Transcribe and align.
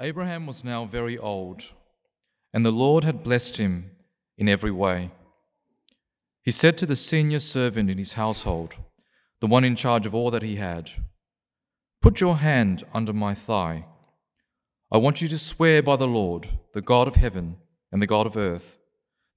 Abraham 0.00 0.44
was 0.44 0.64
now 0.64 0.84
very 0.86 1.16
old, 1.16 1.70
and 2.52 2.66
the 2.66 2.72
Lord 2.72 3.04
had 3.04 3.22
blessed 3.22 3.58
him 3.58 3.92
in 4.36 4.48
every 4.48 4.72
way. 4.72 5.12
He 6.42 6.50
said 6.50 6.76
to 6.78 6.86
the 6.86 6.96
senior 6.96 7.38
servant 7.38 7.88
in 7.88 7.98
his 7.98 8.14
household, 8.14 8.74
the 9.40 9.46
one 9.46 9.62
in 9.62 9.76
charge 9.76 10.04
of 10.04 10.12
all 10.12 10.32
that 10.32 10.42
he 10.42 10.56
had, 10.56 10.90
Put 12.02 12.20
your 12.20 12.38
hand 12.38 12.82
under 12.92 13.12
my 13.12 13.34
thigh. 13.34 13.86
I 14.90 14.98
want 14.98 15.22
you 15.22 15.28
to 15.28 15.38
swear 15.38 15.80
by 15.80 15.94
the 15.94 16.08
Lord, 16.08 16.48
the 16.72 16.82
God 16.82 17.06
of 17.06 17.14
heaven 17.14 17.58
and 17.92 18.02
the 18.02 18.08
God 18.08 18.26
of 18.26 18.36
earth, 18.36 18.78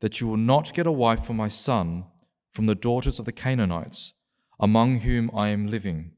that 0.02 0.20
you 0.20 0.28
will 0.28 0.38
not 0.38 0.74
get 0.74 0.88
a 0.88 0.92
wife 0.92 1.24
for 1.24 1.34
my 1.34 1.50
son 1.50 2.06
from 2.52 2.66
the 2.66 2.76
daughters 2.76 3.20
of 3.20 3.26
the 3.26 3.32
Canaanites, 3.32 4.14
among 4.60 5.02
whom 5.02 5.30
I 5.36 5.50
am 5.50 5.68
living, 5.68 6.14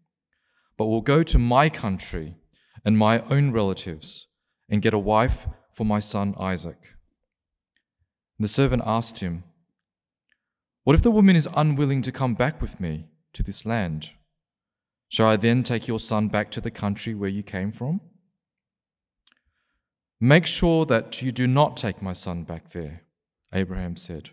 but 0.77 0.85
will 0.85 1.01
go 1.01 1.23
to 1.23 1.37
my 1.37 1.69
country 1.69 2.37
and 2.85 2.97
my 2.97 3.19
own 3.23 3.51
relatives 3.51 4.27
and 4.69 4.81
get 4.81 4.93
a 4.93 4.99
wife 4.99 5.47
for 5.71 5.85
my 5.85 5.99
son 5.99 6.35
Isaac. 6.39 6.77
The 8.37 8.47
servant 8.47 8.83
asked 8.85 9.19
him, 9.19 9.43
What 10.83 10.95
if 10.95 11.01
the 11.01 11.11
woman 11.11 11.35
is 11.35 11.47
unwilling 11.55 12.01
to 12.03 12.11
come 12.11 12.35
back 12.35 12.61
with 12.61 12.79
me 12.79 13.07
to 13.33 13.43
this 13.43 13.65
land? 13.65 14.11
Shall 15.09 15.27
I 15.27 15.35
then 15.35 15.63
take 15.63 15.87
your 15.87 15.99
son 15.99 16.27
back 16.27 16.51
to 16.51 16.61
the 16.61 16.71
country 16.71 17.13
where 17.13 17.29
you 17.29 17.43
came 17.43 17.71
from? 17.71 17.99
Make 20.21 20.45
sure 20.47 20.85
that 20.85 21.21
you 21.21 21.31
do 21.31 21.47
not 21.47 21.77
take 21.77 22.01
my 22.01 22.13
son 22.13 22.43
back 22.43 22.71
there, 22.71 23.01
Abraham 23.53 23.95
said. 23.95 24.29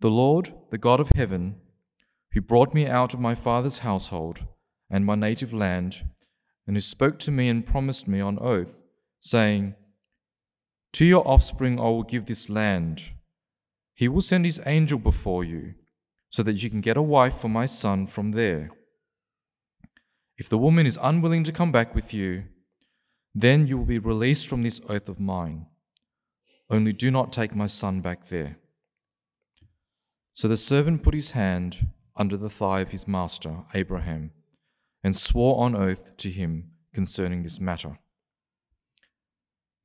The 0.00 0.10
Lord, 0.10 0.52
the 0.70 0.78
God 0.78 1.00
of 1.00 1.10
heaven, 1.14 1.56
who 2.32 2.40
brought 2.40 2.74
me 2.74 2.86
out 2.86 3.14
of 3.14 3.20
my 3.20 3.34
father's 3.34 3.78
household 3.78 4.44
and 4.90 5.04
my 5.04 5.16
native 5.16 5.52
land, 5.52 6.04
and 6.66 6.76
who 6.76 6.80
spoke 6.80 7.18
to 7.20 7.30
me 7.30 7.48
and 7.48 7.66
promised 7.66 8.06
me 8.06 8.20
on 8.20 8.38
oath, 8.38 8.82
saying, 9.20 9.74
To 10.92 11.04
your 11.04 11.26
offspring 11.26 11.78
I 11.78 11.84
will 11.84 12.02
give 12.02 12.26
this 12.26 12.48
land. 12.48 13.02
He 13.94 14.08
will 14.08 14.20
send 14.20 14.44
his 14.44 14.60
angel 14.64 14.98
before 14.98 15.44
you, 15.44 15.74
so 16.30 16.42
that 16.42 16.62
you 16.62 16.70
can 16.70 16.80
get 16.80 16.96
a 16.96 17.02
wife 17.02 17.34
for 17.34 17.48
my 17.48 17.66
son 17.66 18.06
from 18.06 18.32
there. 18.32 18.70
If 20.36 20.48
the 20.48 20.58
woman 20.58 20.86
is 20.86 20.98
unwilling 21.02 21.42
to 21.44 21.52
come 21.52 21.72
back 21.72 21.94
with 21.94 22.14
you, 22.14 22.44
then 23.34 23.66
you 23.66 23.76
will 23.76 23.84
be 23.84 23.98
released 23.98 24.46
from 24.46 24.62
this 24.62 24.80
oath 24.88 25.08
of 25.08 25.18
mine. 25.18 25.66
Only 26.70 26.92
do 26.92 27.10
not 27.10 27.32
take 27.32 27.54
my 27.54 27.66
son 27.66 28.00
back 28.00 28.28
there. 28.28 28.58
So 30.34 30.46
the 30.46 30.56
servant 30.56 31.02
put 31.02 31.14
his 31.14 31.32
hand 31.32 31.88
under 32.16 32.36
the 32.36 32.50
thigh 32.50 32.80
of 32.80 32.92
his 32.92 33.08
master, 33.08 33.64
Abraham, 33.74 34.30
and 35.02 35.16
swore 35.16 35.60
on 35.64 35.74
oath 35.74 36.16
to 36.18 36.30
him 36.30 36.70
concerning 36.92 37.42
this 37.42 37.60
matter. 37.60 37.98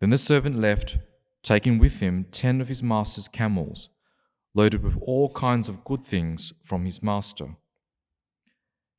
Then 0.03 0.09
the 0.09 0.17
servant 0.17 0.59
left, 0.59 0.97
taking 1.43 1.79
with 1.79 2.01
him 2.01 2.25
ten 2.29 2.59
of 2.59 2.67
his 2.67 2.83
master's 2.83 3.29
camels, 3.29 3.87
loaded 4.53 4.83
with 4.83 4.97
all 5.01 5.29
kinds 5.29 5.69
of 5.69 5.85
good 5.85 6.03
things 6.03 6.51
from 6.61 6.83
his 6.83 7.01
master. 7.01 7.55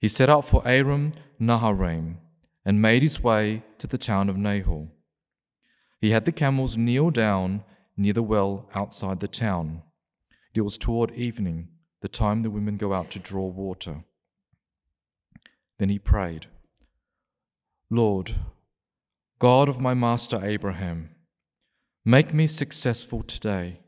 He 0.01 0.09
set 0.09 0.31
out 0.31 0.47
for 0.47 0.67
Aram 0.67 1.13
Naharaim 1.39 2.21
and 2.65 2.81
made 2.81 3.03
his 3.03 3.23
way 3.23 3.63
to 3.77 3.87
the 3.87 3.99
town 3.99 4.31
of 4.31 4.39
Nahor. 4.39 4.89
He 6.01 6.13
had 6.13 6.25
the 6.25 6.33
camels 6.33 6.79
kneel 6.79 7.11
down 7.11 7.65
near 7.99 8.15
the 8.15 8.23
well 8.23 8.67
outside 8.75 9.21
the 9.21 9.29
town. 9.29 9.83
It 10.55 10.63
was 10.63 10.79
toward 10.79 11.11
evening, 11.11 11.69
the 12.01 12.09
time 12.09 12.41
the 12.41 12.49
women 12.49 12.79
go 12.79 12.95
out 12.95 13.11
to 13.11 13.19
draw 13.19 13.47
water. 13.47 14.05
Then 15.79 15.91
he 15.91 15.99
prayed, 15.99 16.47
Lord, 17.91 18.35
God 19.45 19.69
of 19.69 19.79
my 19.79 19.93
master 19.93 20.41
Abraham, 20.43 21.11
make 22.03 22.33
me 22.33 22.47
successful 22.47 23.23
today 23.23 23.81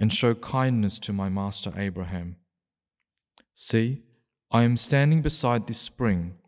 and 0.00 0.12
show 0.12 0.34
kindness 0.34 0.98
to 0.98 1.12
my 1.12 1.28
master 1.28 1.72
Abraham. 1.76 2.34
See, 3.54 4.02
I 4.50 4.64
am 4.64 4.76
standing 4.76 5.22
beside 5.22 5.68
this 5.68 5.78
spring, 5.78 6.38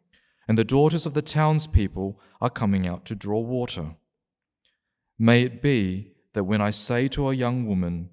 and 0.49 0.59
the 0.59 0.65
daughters 0.65 1.07
of 1.07 1.15
the 1.15 1.23
townspeople 1.23 2.19
are 2.41 2.51
coming 2.51 2.85
out 2.85 3.05
to 3.05 3.15
draw 3.15 3.39
water. 3.39 3.95
May 5.21 5.43
it 5.43 5.63
be 5.63 6.15
that 6.33 6.43
when 6.43 6.61
I 6.61 6.71
say 6.71 7.07
to 7.07 7.29
a 7.29 7.33
young 7.33 7.65
woman, 7.65 8.11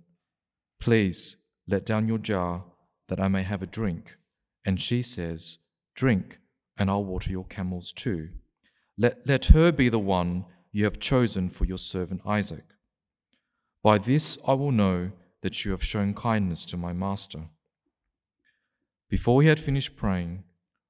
Please 0.80 1.38
let 1.68 1.88
down 1.88 2.07
your 2.07 2.19
jar 2.19 2.66
that 3.09 3.19
I 3.19 3.30
may 3.30 3.41
have 3.41 3.63
a 3.63 3.74
drink, 3.80 4.16
and 4.63 4.80
she 4.80 5.01
says, 5.01 5.57
Drink, 5.95 6.38
and 6.78 6.91
I'll 6.91 7.03
water 7.03 7.31
your 7.31 7.45
camels 7.45 7.91
too 7.91 8.30
let, 8.98 9.26
let 9.28 9.46
her 9.46 9.72
be 9.72 9.90
the 9.90 10.00
one 10.00 10.46
you 10.72 10.84
have 10.86 11.00
chosen 11.00 11.50
for 11.50 11.66
your 11.66 11.78
servant 11.78 12.22
Isaac. 12.26 12.66
By 13.81 13.98
this 13.98 14.38
I 14.48 14.54
will 14.54 14.72
know 14.72 15.12
that 15.42 15.66
you 15.66 15.72
have 15.72 15.84
shown 15.84 16.14
kindness 16.14 16.66
to 16.68 16.78
my 16.78 16.94
master. 16.94 17.50
Before 19.09 19.42
he 19.42 19.48
had 19.48 19.59
finished 19.59 19.96
praying, 19.96 20.44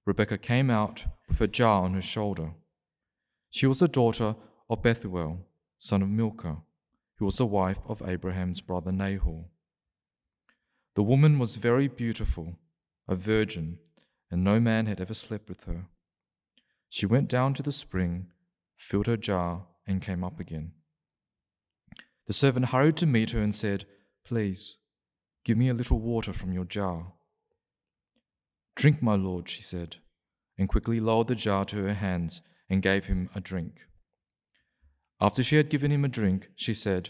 Rebekah 0.05 0.37
came 0.37 0.69
out 0.69 1.05
with 1.27 1.41
a 1.41 1.47
jar 1.47 1.83
on 1.83 1.93
her 1.93 2.01
shoulder. 2.01 2.53
She 3.49 3.65
was 3.65 3.79
the 3.79 3.87
daughter 3.87 4.35
of 4.69 4.81
Bethuel, 4.81 5.39
son 5.79 6.01
of 6.01 6.09
Milcah, 6.09 6.57
who 7.17 7.25
was 7.25 7.37
the 7.37 7.45
wife 7.45 7.79
of 7.87 8.07
Abraham's 8.07 8.61
brother 8.61 8.91
Nahor. 8.91 9.45
The 10.95 11.03
woman 11.03 11.39
was 11.39 11.55
very 11.55 11.87
beautiful, 11.87 12.55
a 13.07 13.15
virgin, 13.15 13.79
and 14.29 14.43
no 14.43 14.59
man 14.59 14.85
had 14.85 15.01
ever 15.01 15.13
slept 15.13 15.49
with 15.49 15.63
her. 15.63 15.87
She 16.93 17.07
went 17.07 17.27
down 17.27 17.55
to 17.55 17.63
the 17.63 17.71
spring, 17.71 18.27
filled 18.77 19.07
her 19.07 19.17
jar, 19.17 19.65
and 19.87 19.99
came 19.99 20.23
up 20.23 20.39
again. 20.39 20.73
The 22.27 22.33
servant 22.33 22.67
hurried 22.67 22.97
to 22.97 23.07
meet 23.07 23.31
her 23.31 23.41
and 23.41 23.55
said, 23.55 23.87
Please, 24.23 24.77
give 25.43 25.57
me 25.57 25.69
a 25.69 25.73
little 25.73 25.97
water 25.97 26.33
from 26.33 26.53
your 26.53 26.65
jar. 26.65 27.13
Drink, 28.75 29.01
my 29.01 29.15
lord, 29.15 29.49
she 29.49 29.63
said, 29.63 29.95
and 30.55 30.69
quickly 30.69 30.99
lowered 30.99 31.29
the 31.29 31.33
jar 31.33 31.65
to 31.65 31.77
her 31.77 31.95
hands 31.95 32.43
and 32.69 32.83
gave 32.83 33.05
him 33.05 33.27
a 33.33 33.41
drink. 33.41 33.87
After 35.19 35.41
she 35.41 35.55
had 35.55 35.71
given 35.71 35.89
him 35.89 36.05
a 36.05 36.07
drink, 36.07 36.49
she 36.55 36.75
said, 36.75 37.09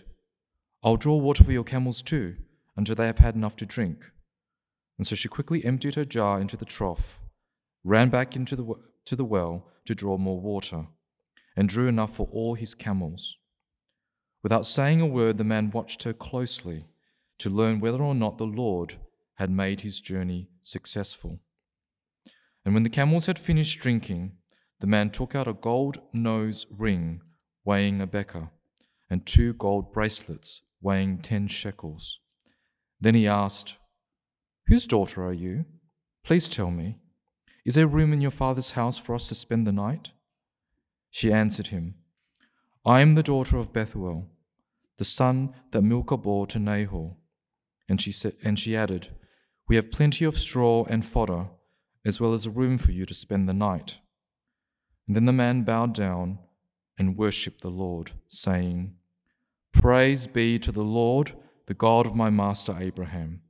I'll 0.81 0.95
draw 0.95 1.17
water 1.17 1.43
for 1.43 1.51
your 1.51 1.65
camels 1.65 2.01
too, 2.01 2.37
until 2.77 2.95
they 2.95 3.07
have 3.07 3.17
had 3.17 3.35
enough 3.35 3.57
to 3.57 3.65
drink. 3.65 4.05
And 4.97 5.05
so 5.05 5.17
she 5.17 5.27
quickly 5.27 5.65
emptied 5.65 5.95
her 5.95 6.05
jar 6.05 6.39
into 6.39 6.55
the 6.55 6.63
trough, 6.63 7.19
ran 7.83 8.07
back 8.07 8.37
into 8.37 8.55
the, 8.55 8.75
to 9.05 9.15
the 9.15 9.25
well, 9.25 9.67
to 9.85 9.95
draw 9.95 10.17
more 10.17 10.39
water, 10.39 10.87
and 11.55 11.69
drew 11.69 11.87
enough 11.87 12.15
for 12.15 12.27
all 12.31 12.55
his 12.55 12.73
camels. 12.73 13.37
Without 14.41 14.65
saying 14.65 15.01
a 15.01 15.05
word, 15.05 15.37
the 15.37 15.43
man 15.43 15.71
watched 15.71 16.03
her 16.03 16.13
closely 16.13 16.85
to 17.39 17.49
learn 17.49 17.79
whether 17.79 18.01
or 18.01 18.15
not 18.15 18.37
the 18.37 18.45
Lord 18.45 18.95
had 19.35 19.49
made 19.49 19.81
his 19.81 20.01
journey 20.01 20.49
successful. 20.61 21.39
And 22.65 22.73
when 22.73 22.83
the 22.83 22.89
camels 22.89 23.25
had 23.25 23.39
finished 23.39 23.79
drinking, 23.79 24.33
the 24.79 24.87
man 24.87 25.09
took 25.09 25.35
out 25.35 25.47
a 25.47 25.53
gold 25.53 25.99
nose 26.13 26.65
ring 26.69 27.21
weighing 27.65 27.99
a 28.01 28.07
beka, 28.07 28.49
and 29.09 29.25
two 29.25 29.53
gold 29.53 29.93
bracelets 29.93 30.61
weighing 30.81 31.19
ten 31.19 31.47
shekels. 31.47 32.19
Then 32.99 33.15
he 33.15 33.27
asked, 33.27 33.77
Whose 34.67 34.87
daughter 34.87 35.25
are 35.25 35.33
you? 35.33 35.65
Please 36.23 36.49
tell 36.49 36.71
me. 36.71 36.97
Is 37.65 37.75
there 37.75 37.87
room 37.87 38.11
in 38.11 38.21
your 38.21 38.31
father's 38.31 38.71
house 38.71 38.97
for 38.97 39.15
us 39.15 39.27
to 39.29 39.35
spend 39.35 39.65
the 39.65 39.71
night? 39.71 40.11
She 41.09 41.31
answered 41.31 41.67
him, 41.67 41.95
I 42.85 42.99
am 43.01 43.15
the 43.15 43.23
daughter 43.23 43.57
of 43.57 43.71
Bethuel, 43.71 44.27
the 44.97 45.05
son 45.05 45.53
that 45.71 45.81
Milcah 45.81 46.17
bore 46.17 46.45
to 46.47 46.59
Nahor. 46.59 47.15
And 47.87 48.01
she, 48.01 48.11
said, 48.11 48.35
and 48.43 48.59
she 48.59 48.75
added, 48.75 49.09
We 49.67 49.77
have 49.77 49.91
plenty 49.91 50.25
of 50.25 50.37
straw 50.37 50.85
and 50.89 51.05
fodder, 51.05 51.47
as 52.05 52.19
well 52.19 52.33
as 52.33 52.45
a 52.45 52.51
room 52.51 52.77
for 52.77 52.91
you 52.91 53.05
to 53.05 53.13
spend 53.13 53.47
the 53.47 53.53
night. 53.53 53.99
And 55.07 55.15
then 55.15 55.25
the 55.25 55.31
man 55.31 55.63
bowed 55.63 55.93
down 55.93 56.39
and 56.97 57.17
worshipped 57.17 57.61
the 57.61 57.69
Lord, 57.69 58.11
saying, 58.27 58.95
Praise 59.71 60.27
be 60.27 60.59
to 60.59 60.71
the 60.71 60.83
Lord, 60.83 61.33
the 61.67 61.73
God 61.73 62.05
of 62.05 62.15
my 62.15 62.29
master 62.29 62.75
Abraham, 62.77 63.41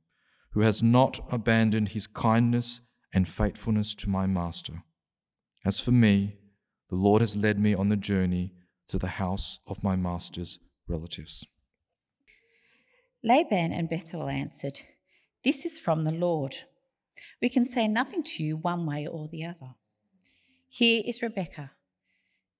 who 0.50 0.60
has 0.60 0.82
not 0.82 1.20
abandoned 1.30 1.90
his 1.90 2.06
kindness 2.06 2.80
and 3.14 3.28
faithfulness 3.28 3.94
to 3.94 4.10
my 4.10 4.26
master. 4.26 4.82
As 5.64 5.80
for 5.80 5.92
me, 5.92 6.36
the 6.90 6.96
Lord 6.96 7.22
has 7.22 7.36
led 7.36 7.58
me 7.58 7.72
on 7.72 7.88
the 7.88 7.96
journey 7.96 8.52
to 8.88 8.98
the 8.98 9.06
house 9.06 9.60
of 9.66 9.82
my 9.82 9.96
master's 9.96 10.58
relatives. 10.88 11.46
Laban 13.22 13.72
and 13.72 13.88
Bethuel 13.88 14.28
answered, 14.28 14.80
This 15.44 15.64
is 15.64 15.78
from 15.78 16.04
the 16.04 16.12
Lord. 16.12 16.56
We 17.40 17.48
can 17.48 17.68
say 17.68 17.88
nothing 17.88 18.22
to 18.24 18.42
you 18.42 18.56
one 18.56 18.84
way 18.84 19.06
or 19.06 19.28
the 19.28 19.46
other. 19.46 19.76
Here 20.68 21.02
is 21.06 21.22
Rebekah. 21.22 21.70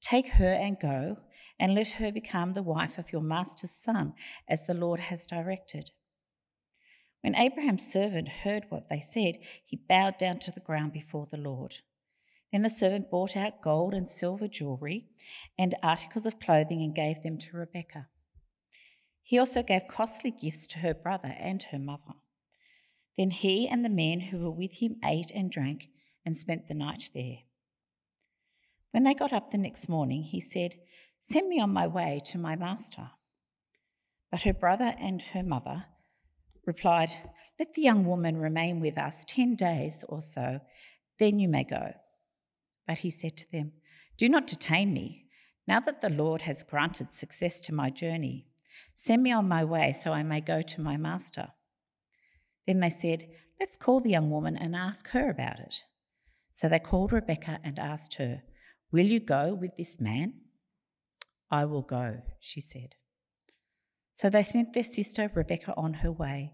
Take 0.01 0.29
her 0.29 0.53
and 0.53 0.79
go, 0.81 1.19
and 1.59 1.75
let 1.75 1.93
her 1.93 2.13
become 2.13 2.55
the 2.55 2.63
wife 2.63 2.97
of 2.97 3.13
your 3.13 3.23
master's 3.23 3.73
son, 3.73 4.15
as 4.49 4.67
the 4.67 4.75
Lord 4.75 5.01
has 5.01 5.27
directed. 5.27 5.91
When 7.25 7.37
Abraham's 7.37 7.91
servant 7.91 8.29
heard 8.29 8.67
what 8.69 8.91
they 8.91 9.01
said, 9.01 9.39
he 9.65 9.81
bowed 9.89 10.19
down 10.19 10.41
to 10.41 10.51
the 10.51 10.61
ground 10.61 10.93
before 10.93 11.27
the 11.31 11.39
Lord. 11.39 11.77
Then 12.53 12.61
the 12.61 12.69
servant 12.69 13.09
brought 13.09 13.35
out 13.35 13.63
gold 13.63 13.95
and 13.95 14.11
silver 14.11 14.47
jewellery 14.47 15.07
and 15.59 15.75
articles 15.83 16.27
of 16.27 16.39
clothing 16.39 16.83
and 16.83 16.95
gave 16.95 17.23
them 17.23 17.39
to 17.39 17.57
Rebekah. 17.57 18.09
He 19.23 19.39
also 19.39 19.63
gave 19.63 19.89
costly 19.89 20.33
gifts 20.33 20.67
to 20.67 20.81
her 20.81 20.93
brother 20.93 21.35
and 21.41 21.63
her 21.63 21.79
mother. 21.79 22.13
Then 23.17 23.31
he 23.31 23.67
and 23.69 23.83
the 23.83 23.89
men 23.89 24.21
who 24.21 24.41
were 24.41 24.51
with 24.51 24.73
him 24.73 24.97
ate 25.03 25.31
and 25.35 25.51
drank 25.51 25.89
and 26.27 26.37
spent 26.37 26.69
the 26.69 26.75
night 26.75 27.09
there. 27.15 27.39
When 28.91 29.05
they 29.05 29.15
got 29.15 29.33
up 29.33 29.51
the 29.51 29.57
next 29.57 29.89
morning, 29.89 30.25
he 30.25 30.43
said, 30.43 30.75
Send 31.23 31.49
me 31.49 31.59
on 31.59 31.73
my 31.73 31.87
way 31.87 32.21
to 32.27 32.37
my 32.37 32.55
master. 32.55 33.13
But 34.31 34.43
her 34.43 34.53
brother 34.53 34.95
and 34.99 35.23
her 35.33 35.43
mother 35.43 35.87
replied, 36.67 37.11
Let 37.59 37.75
the 37.75 37.83
young 37.83 38.05
woman 38.05 38.37
remain 38.37 38.81
with 38.81 38.99
us 38.99 39.25
ten 39.27 39.55
days 39.55 40.05
or 40.09 40.21
so, 40.21 40.61
then 41.19 41.39
you 41.39 41.49
may 41.49 41.65
go. 41.65 41.93
But 42.87 42.99
he 42.99 43.11
said 43.11 43.37
to 43.39 43.51
them, 43.53 43.73
Do 44.17 44.29
not 44.29 44.47
detain 44.47 44.93
me, 44.93 45.27
now 45.67 45.81
that 45.81 46.01
the 46.01 46.11
Lord 46.11 46.43
has 46.43 46.63
granted 46.63 47.11
success 47.11 47.61
to 47.61 47.75
my 47.75 47.91
journey. 47.91 48.47
Send 48.95 49.23
me 49.23 49.33
on 49.33 49.49
my 49.49 49.65
way 49.65 49.93
so 49.93 50.13
I 50.13 50.23
may 50.23 50.41
go 50.41 50.61
to 50.61 50.81
my 50.81 50.97
master. 50.97 51.49
Then 52.67 52.81
they 52.81 52.91
said, 52.91 53.29
Let's 53.61 53.77
call 53.77 54.01
the 54.01 54.11
young 54.11 54.31
woman 54.31 54.57
and 54.57 54.75
ask 54.75 55.09
her 55.11 55.31
about 55.31 55.61
it. 55.61 55.83
So 56.53 56.69
they 56.69 56.79
called 56.79 57.13
Rebekah 57.13 57.61
and 57.65 57.79
asked 57.79 58.15
her, 58.15 58.43
Will 58.91 59.07
you 59.07 59.21
go 59.21 59.55
with 59.55 59.77
this 59.77 60.01
man? 60.01 60.35
I 61.51 61.65
will 61.65 61.83
go, 61.83 62.23
she 62.41 62.61
said. 62.61 62.95
So 64.15 64.31
they 64.31 64.45
sent 64.45 64.73
their 64.73 64.85
sister 64.85 65.31
Rebekah 65.33 65.75
on 65.77 65.95
her 65.95 66.13
way, 66.13 66.53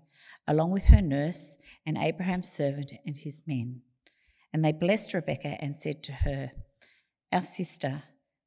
along 0.49 0.71
with 0.71 0.87
her 0.87 1.03
nurse 1.03 1.57
and 1.87 1.99
Abraham's 1.99 2.51
servant 2.51 2.93
and 3.05 3.17
his 3.17 3.43
men. 3.47 3.83
And 4.53 4.65
they 4.65 4.73
blessed 4.73 5.15
Rebekah 5.15 5.59
and 5.61 5.77
said 5.77 6.03
to 6.05 6.13
her, 6.13 6.53
Our 7.31 7.43
sister, 7.43 8.05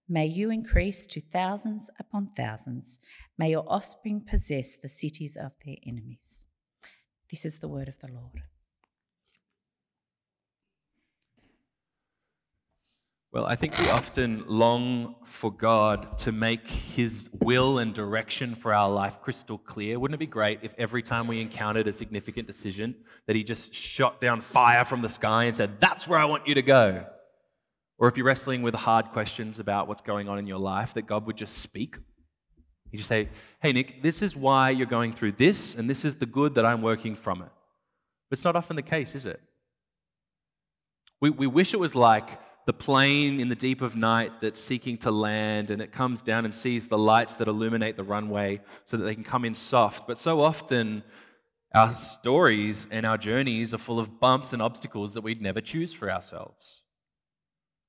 may 0.10 0.26
you 0.26 0.50
increase 0.50 1.06
to 1.08 1.22
thousands 1.22 1.90
upon 2.00 2.32
thousands. 2.36 3.00
May 3.38 3.52
your 3.52 3.66
offspring 3.72 4.26
possess 4.28 4.76
the 4.76 4.90
cities 4.90 5.38
of 5.38 5.52
their 5.64 5.78
enemies. 5.86 6.46
This 7.30 7.46
is 7.46 7.60
the 7.60 7.70
word 7.70 7.88
of 7.88 8.00
the 8.00 8.12
Lord. 8.12 8.42
Well, 13.34 13.48
I 13.48 13.56
think 13.56 13.80
we 13.80 13.90
often 13.90 14.44
long 14.48 15.16
for 15.26 15.52
God 15.52 16.20
to 16.20 16.32
make 16.32 16.70
his 16.70 17.32
will 17.42 17.80
and 17.80 17.92
direction 17.92 18.54
for 18.54 18.72
our 18.72 18.92
life 18.92 19.24
crystal 19.24 19.58
clear. 19.58 19.98
Wouldn't 19.98 20.14
it 20.14 20.20
be 20.20 20.28
great 20.28 20.60
if 20.62 20.76
every 20.78 21.02
time 21.02 21.26
we 21.26 21.42
encountered 21.42 21.88
a 21.88 21.94
significant 21.94 22.46
decision 22.46 22.94
that 23.26 23.36
he 23.36 23.44
just 23.44 23.74
shot 23.74 24.22
down 24.22 24.42
fire 24.42 24.86
from 24.86 25.02
the 25.02 25.10
sky 25.10 25.46
and 25.46 25.58
said, 25.58 25.80
"That's 25.80 26.08
where 26.08 26.20
I 26.20 26.26
want 26.26 26.46
you 26.46 26.54
to 26.54 26.62
go." 26.62 27.08
Or 27.98 28.08
if 28.08 28.18
you're 28.18 28.26
wrestling 28.28 28.62
with 28.62 28.76
hard 28.76 29.08
questions 29.08 29.58
about 29.58 29.88
what's 29.88 30.04
going 30.04 30.30
on 30.30 30.38
in 30.38 30.46
your 30.46 30.60
life, 30.60 30.94
that 30.94 31.08
God 31.08 31.26
would 31.26 31.36
just 31.36 31.58
speak. 31.58 31.98
He 32.92 32.98
just 32.98 33.10
say, 33.10 33.30
"Hey 33.64 33.74
Nick, 33.74 34.04
this 34.04 34.22
is 34.22 34.36
why 34.36 34.70
you're 34.70 34.86
going 34.86 35.12
through 35.12 35.32
this 35.32 35.74
and 35.74 35.90
this 35.90 36.06
is 36.06 36.18
the 36.18 36.28
good 36.28 36.54
that 36.54 36.68
I'm 36.68 36.84
working 36.84 37.16
from 37.16 37.42
it." 37.42 37.50
But 38.30 38.38
it's 38.38 38.44
not 38.44 38.56
often 38.56 38.76
the 38.76 38.84
case, 38.84 39.16
is 39.16 39.26
it? 39.26 39.42
We, 41.20 41.32
we 41.32 41.48
wish 41.48 41.74
it 41.74 41.80
was 41.80 41.96
like 41.96 42.40
the 42.66 42.74
plane 42.74 43.40
in 43.40 43.50
the 43.50 43.56
deep 43.56 43.82
of 43.82 43.96
night 43.96 44.42
that's 44.42 44.60
seeking 44.60 44.98
to 45.00 45.12
land 45.12 45.70
and 45.70 45.82
it 45.82 45.92
comes 45.92 46.22
down 46.22 46.46
and 46.46 46.56
sees 46.56 46.88
the 46.88 46.98
lights 46.98 47.36
that 47.36 47.48
illuminate 47.48 47.98
the 47.98 48.04
runway 48.04 48.62
so 48.86 48.98
that 48.98 49.04
they 49.04 49.16
can 49.16 49.24
come 49.24 49.44
in 49.44 49.56
soft. 49.56 50.08
But 50.08 50.18
so 50.18 50.42
often, 50.42 51.04
our 51.74 51.96
stories 51.96 52.88
and 52.92 53.06
our 53.06 53.18
journeys 53.18 53.74
are 53.74 53.80
full 53.80 54.00
of 54.00 54.20
bumps 54.20 54.54
and 54.54 54.62
obstacles 54.62 55.16
that 55.16 55.22
we'd 55.22 55.42
never 55.42 55.60
choose 55.60 55.92
for 55.92 56.10
ourselves. 56.10 56.84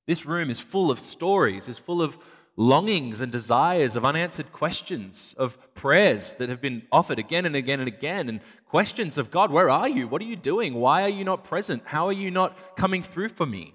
This 0.07 0.25
room 0.25 0.49
is 0.49 0.59
full 0.59 0.91
of 0.91 0.99
stories, 0.99 1.67
is 1.69 1.77
full 1.77 2.01
of 2.01 2.17
longings 2.57 3.21
and 3.21 3.31
desires, 3.31 3.95
of 3.95 4.05
unanswered 4.05 4.51
questions, 4.51 5.35
of 5.37 5.57
prayers 5.73 6.33
that 6.33 6.49
have 6.49 6.61
been 6.61 6.83
offered 6.91 7.19
again 7.19 7.45
and 7.45 7.55
again 7.55 7.79
and 7.79 7.87
again, 7.87 8.29
and 8.29 8.39
questions 8.65 9.17
of 9.17 9.29
God, 9.29 9.51
where 9.51 9.69
are 9.69 9.89
you? 9.89 10.07
What 10.07 10.21
are 10.21 10.25
you 10.25 10.35
doing? 10.35 10.73
Why 10.73 11.03
are 11.03 11.09
you 11.09 11.23
not 11.23 11.43
present? 11.43 11.83
How 11.85 12.07
are 12.07 12.13
you 12.13 12.31
not 12.31 12.75
coming 12.75 13.03
through 13.03 13.29
for 13.29 13.45
me? 13.45 13.74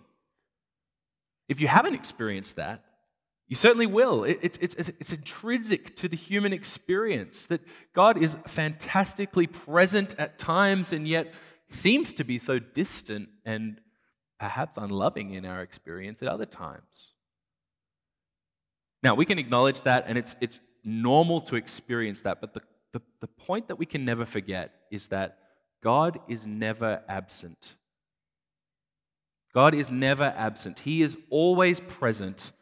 If 1.51 1.59
you 1.59 1.67
haven't 1.67 1.95
experienced 1.95 2.55
that, 2.57 2.85
you 3.49 3.57
certainly 3.57 3.87
will. 3.87 4.23
It's, 4.23 4.57
it's, 4.59 4.77
it's 4.77 5.13
intrinsic 5.13 5.97
to 5.97 6.09
the 6.09 6.17
human 6.17 6.53
experience 6.53 7.47
that 7.47 7.61
God 7.93 8.17
is 8.17 8.37
fantastically 8.47 9.49
present 9.49 10.15
at 10.17 10.39
times 10.39 10.93
and 10.93 11.09
yet 11.09 11.35
seems 11.69 12.13
to 12.15 12.25
be 12.25 12.39
so 12.39 12.61
distant 12.61 13.31
and 13.45 13.81
perhaps 14.39 14.77
unloving 14.77 15.33
in 15.33 15.45
our 15.45 15.61
experience 15.61 16.23
at 16.23 16.29
other 16.29 16.47
times. 16.47 17.15
Now, 19.03 19.17
we 19.17 19.25
can 19.25 19.41
acknowledge 19.41 19.81
that 19.81 20.05
and 20.07 20.17
it's, 20.17 20.37
it's 20.41 20.61
normal 20.85 21.41
to 21.41 21.57
experience 21.57 22.21
that, 22.21 22.41
but 22.41 22.55
the, 22.55 22.61
the, 22.93 23.03
the 23.21 23.27
point 23.27 23.67
that 23.67 23.77
we 23.77 23.87
can 23.87 24.05
never 24.05 24.25
forget 24.25 24.73
is 24.93 25.09
that 25.09 25.39
God 25.83 26.21
is 26.29 26.47
never 26.47 27.03
absent. 27.09 27.75
God 29.53 29.75
is 29.75 29.91
never 29.91 30.33
absent, 30.37 30.81
He 30.81 31.03
is 31.03 31.17
always 31.31 31.81
present. 31.81 32.53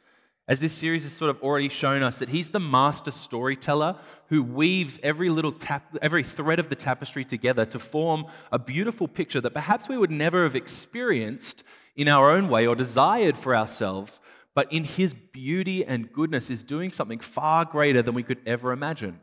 As 0.47 0.61
this 0.61 0.73
series 0.73 1.05
has 1.05 1.13
sort 1.13 1.29
of 1.29 1.43
already 1.43 1.69
shown 1.69 2.03
us, 2.03 2.19
that 2.19 2.31
He's 2.31 2.49
the 2.49 2.61
master 2.61 3.11
storyteller 3.11 3.97
who 4.29 4.43
weaves 4.43 4.99
every 5.03 5.29
little 5.29 5.53
tap, 5.53 5.97
every 6.01 6.23
thread 6.23 6.59
of 6.59 6.71
the 6.71 6.75
tapestry 6.75 7.25
together 7.25 7.67
to 7.67 7.79
form 7.79 8.25
a 8.51 8.59
beautiful 8.59 9.09
picture 9.09 9.43
that 9.43 9.53
perhaps 9.53 9.89
we 9.89 9.99
would 9.99 10.11
never 10.11 10.45
have 10.45 10.57
experienced 10.57 11.63
in 11.97 12.09
our 12.09 12.31
own 12.31 12.49
way 12.49 12.67
or 12.67 12.75
desired 12.75 13.37
for 13.37 13.55
ourselves, 13.55 14.21
but 14.55 14.73
in 14.73 14.85
His 14.85 15.13
beauty 15.13 15.85
and 15.85 16.13
goodness 16.13 16.49
is 16.49 16.63
doing 16.63 16.93
something 16.93 17.21
far 17.21 17.67
greater 17.67 18.01
than 18.01 18.15
we 18.15 18.23
could 18.23 18.41
ever 18.47 18.73
imagine. 18.73 19.21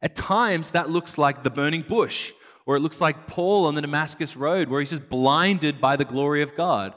At 0.00 0.14
times, 0.14 0.70
that 0.70 0.88
looks 0.88 1.18
like 1.18 1.42
the 1.42 1.50
burning 1.50 1.82
bush, 1.82 2.32
or 2.64 2.76
it 2.76 2.80
looks 2.80 3.00
like 3.00 3.26
Paul 3.26 3.66
on 3.66 3.74
the 3.74 3.82
Damascus 3.82 4.36
Road, 4.36 4.68
where 4.68 4.80
he's 4.80 4.90
just 4.90 5.08
blinded 5.08 5.80
by 5.80 5.96
the 5.96 6.04
glory 6.04 6.42
of 6.42 6.54
God. 6.54 6.94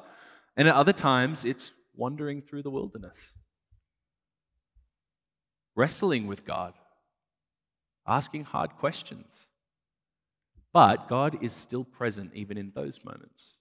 And 0.55 0.67
at 0.67 0.75
other 0.75 0.93
times, 0.93 1.45
it's 1.45 1.71
wandering 1.95 2.41
through 2.41 2.63
the 2.63 2.69
wilderness, 2.69 3.33
wrestling 5.75 6.27
with 6.27 6.45
God, 6.45 6.73
asking 8.07 8.45
hard 8.45 8.75
questions. 8.77 9.49
But 10.71 11.07
God 11.07 11.37
is 11.41 11.53
still 11.53 11.83
present 11.83 12.31
even 12.33 12.57
in 12.57 12.71
those 12.75 13.03
moments. 13.03 13.53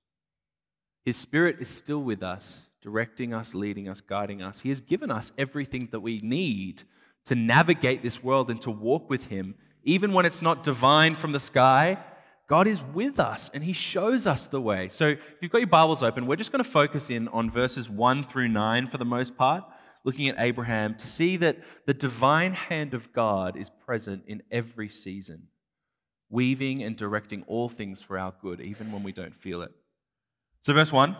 His 1.05 1.17
Spirit 1.17 1.57
is 1.61 1.69
still 1.69 2.03
with 2.03 2.23
us, 2.23 2.61
directing 2.81 3.35
us, 3.35 3.55
leading 3.55 3.89
us, 3.89 4.01
guiding 4.01 4.43
us. 4.43 4.61
He 4.61 4.69
has 4.69 4.81
given 4.81 5.11
us 5.11 5.33
everything 5.37 5.89
that 5.93 6.01
we 6.01 6.21
need 6.21 6.85
to 7.27 7.35
navigate 7.35 8.03
this 8.03 8.23
world 8.23 8.51
and 8.51 8.61
to 8.63 8.71
walk 8.71 9.11
with 9.11 9.27
Him, 9.27 9.55
even 9.85 10.13
when 10.13 10.25
it's 10.25 10.43
not 10.43 10.63
divine 10.63 11.15
from 11.15 11.33
the 11.33 11.41
sky 11.41 11.99
God 12.53 12.67
is 12.67 12.83
with 12.93 13.19
us 13.19 13.51
and 13.55 13.65
He 13.65 13.73
shows 13.73 14.27
us 14.27 14.45
the 14.45 14.61
way. 14.61 14.91
So 14.91 15.09
if 15.09 15.19
you've 15.41 15.51
got 15.51 15.63
your 15.63 15.69
Bibles 15.69 16.03
open, 16.03 16.27
we're 16.27 16.37
just 16.37 16.53
going 16.53 16.63
to 16.63 16.71
focus 16.71 17.09
in 17.09 17.29
on 17.29 17.51
verses 17.51 17.89
1 17.89 18.25
through 18.25 18.49
9 18.49 18.89
for 18.89 18.99
the 18.99 19.07
most 19.07 19.39
part, 19.39 19.65
looking 20.05 20.29
at 20.29 20.35
Abraham 20.37 20.95
to 20.97 21.07
see 21.07 21.39
that 21.39 21.57
the 21.87 21.95
divine 21.95 22.53
hand 22.53 22.93
of 22.93 23.11
God 23.15 23.57
is 23.57 23.71
present 23.71 24.25
in 24.27 24.43
every 24.51 24.91
season, 24.91 25.45
weaving 26.29 26.83
and 26.83 26.95
directing 26.95 27.43
all 27.47 27.71
things 27.71 28.03
for 28.03 28.19
our 28.19 28.35
good, 28.43 28.61
even 28.61 28.93
when 28.93 29.03
we 29.03 29.13
don't 29.13 29.35
feel 29.35 29.63
it. 29.63 29.73
So, 30.61 30.75
verse 30.75 30.93
1 30.93 31.17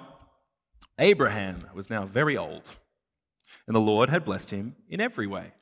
Abraham 0.99 1.67
was 1.73 1.89
now 1.89 2.05
very 2.05 2.37
old, 2.37 2.69
and 3.67 3.75
the 3.75 3.81
Lord 3.81 4.11
had 4.11 4.27
blessed 4.27 4.51
him 4.51 4.77
in 4.87 5.01
every 5.01 5.27
way. 5.27 5.55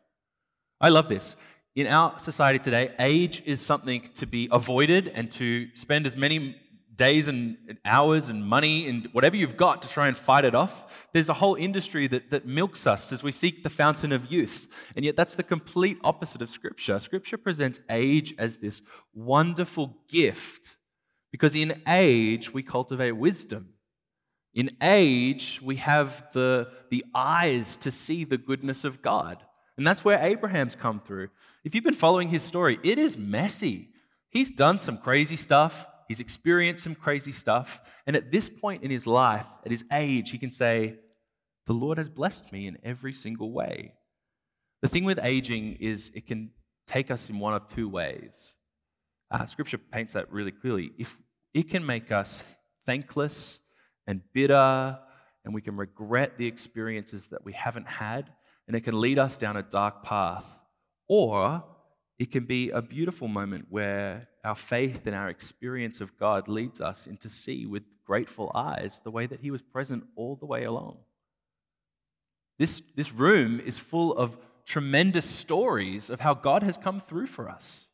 I 0.80 0.88
love 0.88 1.08
this 1.08 1.36
in 1.74 1.86
our 1.86 2.18
society 2.18 2.58
today, 2.58 2.92
age 2.98 3.42
is 3.46 3.60
something 3.60 4.02
to 4.14 4.26
be 4.26 4.48
avoided 4.50 5.08
and 5.08 5.30
to 5.32 5.68
spend 5.74 6.06
as 6.06 6.16
many 6.16 6.56
days 6.96 7.28
and 7.28 7.56
hours 7.84 8.28
and 8.28 8.44
money 8.44 8.86
and 8.86 9.08
whatever 9.12 9.34
you've 9.34 9.56
got 9.56 9.80
to 9.80 9.88
try 9.88 10.06
and 10.06 10.16
fight 10.16 10.44
it 10.44 10.54
off. 10.54 11.08
There's 11.14 11.30
a 11.30 11.34
whole 11.34 11.54
industry 11.54 12.06
that, 12.08 12.30
that 12.30 12.46
milks 12.46 12.86
us 12.86 13.12
as 13.12 13.22
we 13.22 13.32
seek 13.32 13.62
the 13.62 13.70
fountain 13.70 14.12
of 14.12 14.30
youth. 14.30 14.92
And 14.94 15.04
yet, 15.04 15.16
that's 15.16 15.34
the 15.34 15.42
complete 15.42 15.98
opposite 16.04 16.42
of 16.42 16.50
Scripture. 16.50 16.98
Scripture 16.98 17.38
presents 17.38 17.80
age 17.88 18.34
as 18.38 18.58
this 18.58 18.82
wonderful 19.14 19.96
gift 20.08 20.76
because 21.30 21.54
in 21.54 21.80
age, 21.86 22.52
we 22.52 22.62
cultivate 22.62 23.12
wisdom. 23.12 23.74
In 24.52 24.76
age, 24.82 25.60
we 25.62 25.76
have 25.76 26.26
the, 26.32 26.68
the 26.90 27.04
eyes 27.14 27.76
to 27.78 27.90
see 27.90 28.24
the 28.24 28.38
goodness 28.38 28.84
of 28.84 29.00
God. 29.00 29.44
And 29.80 29.86
that's 29.86 30.04
where 30.04 30.22
Abraham's 30.22 30.76
come 30.76 31.00
through. 31.00 31.30
If 31.64 31.74
you've 31.74 31.84
been 31.84 31.94
following 31.94 32.28
his 32.28 32.42
story, 32.42 32.78
it 32.82 32.98
is 32.98 33.16
messy. 33.16 33.88
He's 34.28 34.50
done 34.50 34.76
some 34.76 34.98
crazy 34.98 35.36
stuff, 35.36 35.86
he's 36.06 36.20
experienced 36.20 36.84
some 36.84 36.94
crazy 36.94 37.32
stuff. 37.32 37.80
And 38.06 38.14
at 38.14 38.30
this 38.30 38.50
point 38.50 38.82
in 38.82 38.90
his 38.90 39.06
life, 39.06 39.48
at 39.64 39.70
his 39.70 39.86
age, 39.90 40.32
he 40.32 40.36
can 40.36 40.50
say, 40.50 40.96
The 41.64 41.72
Lord 41.72 41.96
has 41.96 42.10
blessed 42.10 42.52
me 42.52 42.66
in 42.66 42.76
every 42.82 43.14
single 43.14 43.52
way. 43.52 43.94
The 44.82 44.88
thing 44.88 45.04
with 45.04 45.18
aging 45.22 45.78
is 45.80 46.12
it 46.14 46.26
can 46.26 46.50
take 46.86 47.10
us 47.10 47.30
in 47.30 47.38
one 47.38 47.54
of 47.54 47.66
two 47.66 47.88
ways. 47.88 48.56
Uh, 49.30 49.46
scripture 49.46 49.78
paints 49.78 50.12
that 50.12 50.30
really 50.30 50.52
clearly. 50.52 50.92
If 50.98 51.16
it 51.54 51.70
can 51.70 51.86
make 51.86 52.12
us 52.12 52.42
thankless 52.84 53.60
and 54.06 54.20
bitter 54.34 54.98
and 55.46 55.54
we 55.54 55.62
can 55.62 55.78
regret 55.78 56.36
the 56.36 56.46
experiences 56.46 57.28
that 57.28 57.46
we 57.46 57.54
haven't 57.54 57.88
had, 57.88 58.30
and 58.70 58.76
it 58.76 58.82
can 58.82 59.00
lead 59.00 59.18
us 59.18 59.36
down 59.36 59.56
a 59.56 59.64
dark 59.64 60.04
path. 60.04 60.46
Or 61.08 61.64
it 62.20 62.30
can 62.30 62.44
be 62.44 62.70
a 62.70 62.80
beautiful 62.80 63.26
moment 63.26 63.66
where 63.68 64.28
our 64.44 64.54
faith 64.54 65.08
and 65.08 65.16
our 65.16 65.28
experience 65.28 66.00
of 66.00 66.16
God 66.16 66.46
leads 66.46 66.80
us 66.80 67.08
into 67.08 67.28
see 67.28 67.66
with 67.66 67.82
grateful 68.04 68.52
eyes 68.54 69.00
the 69.02 69.10
way 69.10 69.26
that 69.26 69.40
He 69.40 69.50
was 69.50 69.60
present 69.60 70.04
all 70.14 70.36
the 70.36 70.46
way 70.46 70.62
along. 70.62 70.98
This, 72.60 72.80
this 72.94 73.10
room 73.10 73.58
is 73.58 73.76
full 73.76 74.16
of 74.16 74.36
tremendous 74.64 75.28
stories 75.28 76.08
of 76.08 76.20
how 76.20 76.34
God 76.34 76.62
has 76.62 76.78
come 76.78 77.00
through 77.00 77.26
for 77.26 77.48
us. 77.48 77.88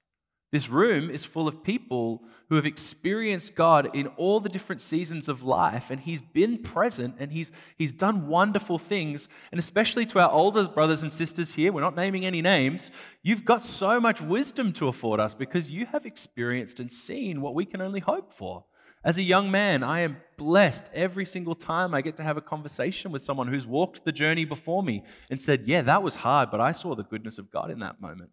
This 0.52 0.68
room 0.68 1.10
is 1.10 1.24
full 1.24 1.48
of 1.48 1.64
people 1.64 2.22
who 2.48 2.54
have 2.54 2.66
experienced 2.66 3.56
God 3.56 3.90
in 3.94 4.06
all 4.16 4.38
the 4.38 4.48
different 4.48 4.80
seasons 4.80 5.28
of 5.28 5.42
life, 5.42 5.90
and 5.90 6.00
He's 6.00 6.20
been 6.20 6.58
present 6.62 7.16
and 7.18 7.32
He's, 7.32 7.50
he's 7.76 7.92
done 7.92 8.28
wonderful 8.28 8.78
things. 8.78 9.28
And 9.50 9.58
especially 9.58 10.06
to 10.06 10.20
our 10.20 10.30
older 10.30 10.68
brothers 10.68 11.02
and 11.02 11.12
sisters 11.12 11.54
here, 11.54 11.72
we're 11.72 11.80
not 11.80 11.96
naming 11.96 12.24
any 12.24 12.42
names, 12.42 12.92
you've 13.22 13.44
got 13.44 13.64
so 13.64 13.98
much 13.98 14.20
wisdom 14.20 14.72
to 14.74 14.86
afford 14.86 15.18
us 15.18 15.34
because 15.34 15.68
you 15.68 15.86
have 15.86 16.06
experienced 16.06 16.78
and 16.78 16.92
seen 16.92 17.40
what 17.40 17.54
we 17.54 17.64
can 17.64 17.80
only 17.80 18.00
hope 18.00 18.32
for. 18.32 18.64
As 19.02 19.18
a 19.18 19.22
young 19.22 19.50
man, 19.50 19.84
I 19.84 20.00
am 20.00 20.16
blessed 20.36 20.90
every 20.92 21.26
single 21.26 21.54
time 21.54 21.94
I 21.94 22.02
get 22.02 22.16
to 22.16 22.22
have 22.22 22.36
a 22.36 22.40
conversation 22.40 23.12
with 23.12 23.22
someone 23.22 23.48
who's 23.48 23.66
walked 23.66 24.04
the 24.04 24.12
journey 24.12 24.44
before 24.44 24.82
me 24.82 25.02
and 25.30 25.40
said, 25.40 25.66
Yeah, 25.66 25.82
that 25.82 26.02
was 26.02 26.16
hard, 26.16 26.50
but 26.50 26.60
I 26.60 26.72
saw 26.72 26.94
the 26.94 27.04
goodness 27.04 27.38
of 27.38 27.50
God 27.50 27.70
in 27.70 27.80
that 27.80 28.00
moment. 28.00 28.30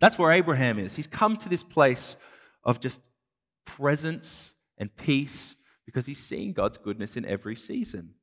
That's 0.00 0.18
where 0.18 0.30
Abraham 0.30 0.78
is. 0.78 0.94
He's 0.94 1.06
come 1.06 1.36
to 1.38 1.48
this 1.48 1.62
place 1.62 2.16
of 2.64 2.80
just 2.80 3.00
presence 3.64 4.54
and 4.78 4.94
peace 4.96 5.56
because 5.84 6.06
he's 6.06 6.18
seeing 6.18 6.52
God's 6.52 6.78
goodness 6.78 7.16
in 7.16 7.24
every 7.24 7.56
season. 7.56 8.14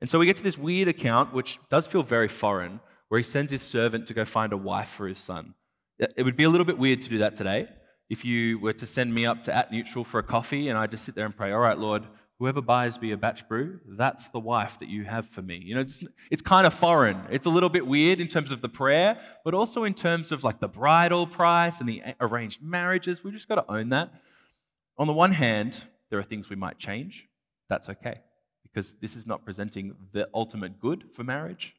And 0.00 0.10
so 0.10 0.18
we 0.18 0.26
get 0.26 0.36
to 0.36 0.42
this 0.42 0.58
weird 0.58 0.88
account, 0.88 1.32
which 1.32 1.58
does 1.70 1.86
feel 1.86 2.02
very 2.02 2.28
foreign, 2.28 2.80
where 3.08 3.18
he 3.18 3.24
sends 3.24 3.52
his 3.52 3.62
servant 3.62 4.06
to 4.06 4.14
go 4.14 4.24
find 4.24 4.52
a 4.52 4.56
wife 4.56 4.88
for 4.88 5.06
his 5.06 5.18
son. 5.18 5.54
It 5.98 6.24
would 6.24 6.36
be 6.36 6.44
a 6.44 6.48
little 6.48 6.64
bit 6.64 6.78
weird 6.78 7.00
to 7.02 7.08
do 7.08 7.18
that 7.18 7.36
today. 7.36 7.68
If 8.10 8.24
you 8.24 8.58
were 8.58 8.72
to 8.72 8.86
send 8.86 9.14
me 9.14 9.24
up 9.26 9.44
to 9.44 9.54
at 9.54 9.70
neutral 9.70 10.04
for 10.04 10.18
a 10.18 10.22
coffee 10.22 10.68
and 10.68 10.76
I 10.76 10.86
just 10.86 11.04
sit 11.04 11.14
there 11.14 11.26
and 11.26 11.36
pray, 11.36 11.52
all 11.52 11.60
right, 11.60 11.78
Lord, 11.78 12.04
whoever 12.42 12.60
buys 12.60 13.00
me 13.00 13.12
a 13.12 13.16
batch 13.16 13.46
brew, 13.46 13.78
that's 13.86 14.28
the 14.30 14.40
wife 14.40 14.76
that 14.80 14.88
you 14.88 15.04
have 15.04 15.24
for 15.24 15.42
me. 15.42 15.62
You 15.64 15.76
know, 15.76 15.80
it's, 15.80 16.02
it's 16.28 16.42
kind 16.42 16.66
of 16.66 16.74
foreign. 16.74 17.22
It's 17.30 17.46
a 17.46 17.50
little 17.50 17.68
bit 17.68 17.86
weird 17.86 18.18
in 18.18 18.26
terms 18.26 18.50
of 18.50 18.60
the 18.60 18.68
prayer, 18.68 19.16
but 19.44 19.54
also 19.54 19.84
in 19.84 19.94
terms 19.94 20.32
of 20.32 20.42
like 20.42 20.58
the 20.58 20.66
bridal 20.66 21.24
price 21.24 21.78
and 21.78 21.88
the 21.88 22.02
arranged 22.20 22.60
marriages. 22.60 23.22
We've 23.22 23.32
just 23.32 23.46
got 23.46 23.64
to 23.64 23.72
own 23.72 23.90
that. 23.90 24.12
On 24.98 25.06
the 25.06 25.12
one 25.12 25.30
hand, 25.30 25.84
there 26.10 26.18
are 26.18 26.24
things 26.24 26.50
we 26.50 26.56
might 26.56 26.78
change. 26.78 27.28
That's 27.68 27.88
okay, 27.88 28.22
because 28.64 28.94
this 28.94 29.14
is 29.14 29.24
not 29.24 29.44
presenting 29.44 29.94
the 30.10 30.28
ultimate 30.34 30.80
good 30.80 31.04
for 31.12 31.22
marriage, 31.22 31.76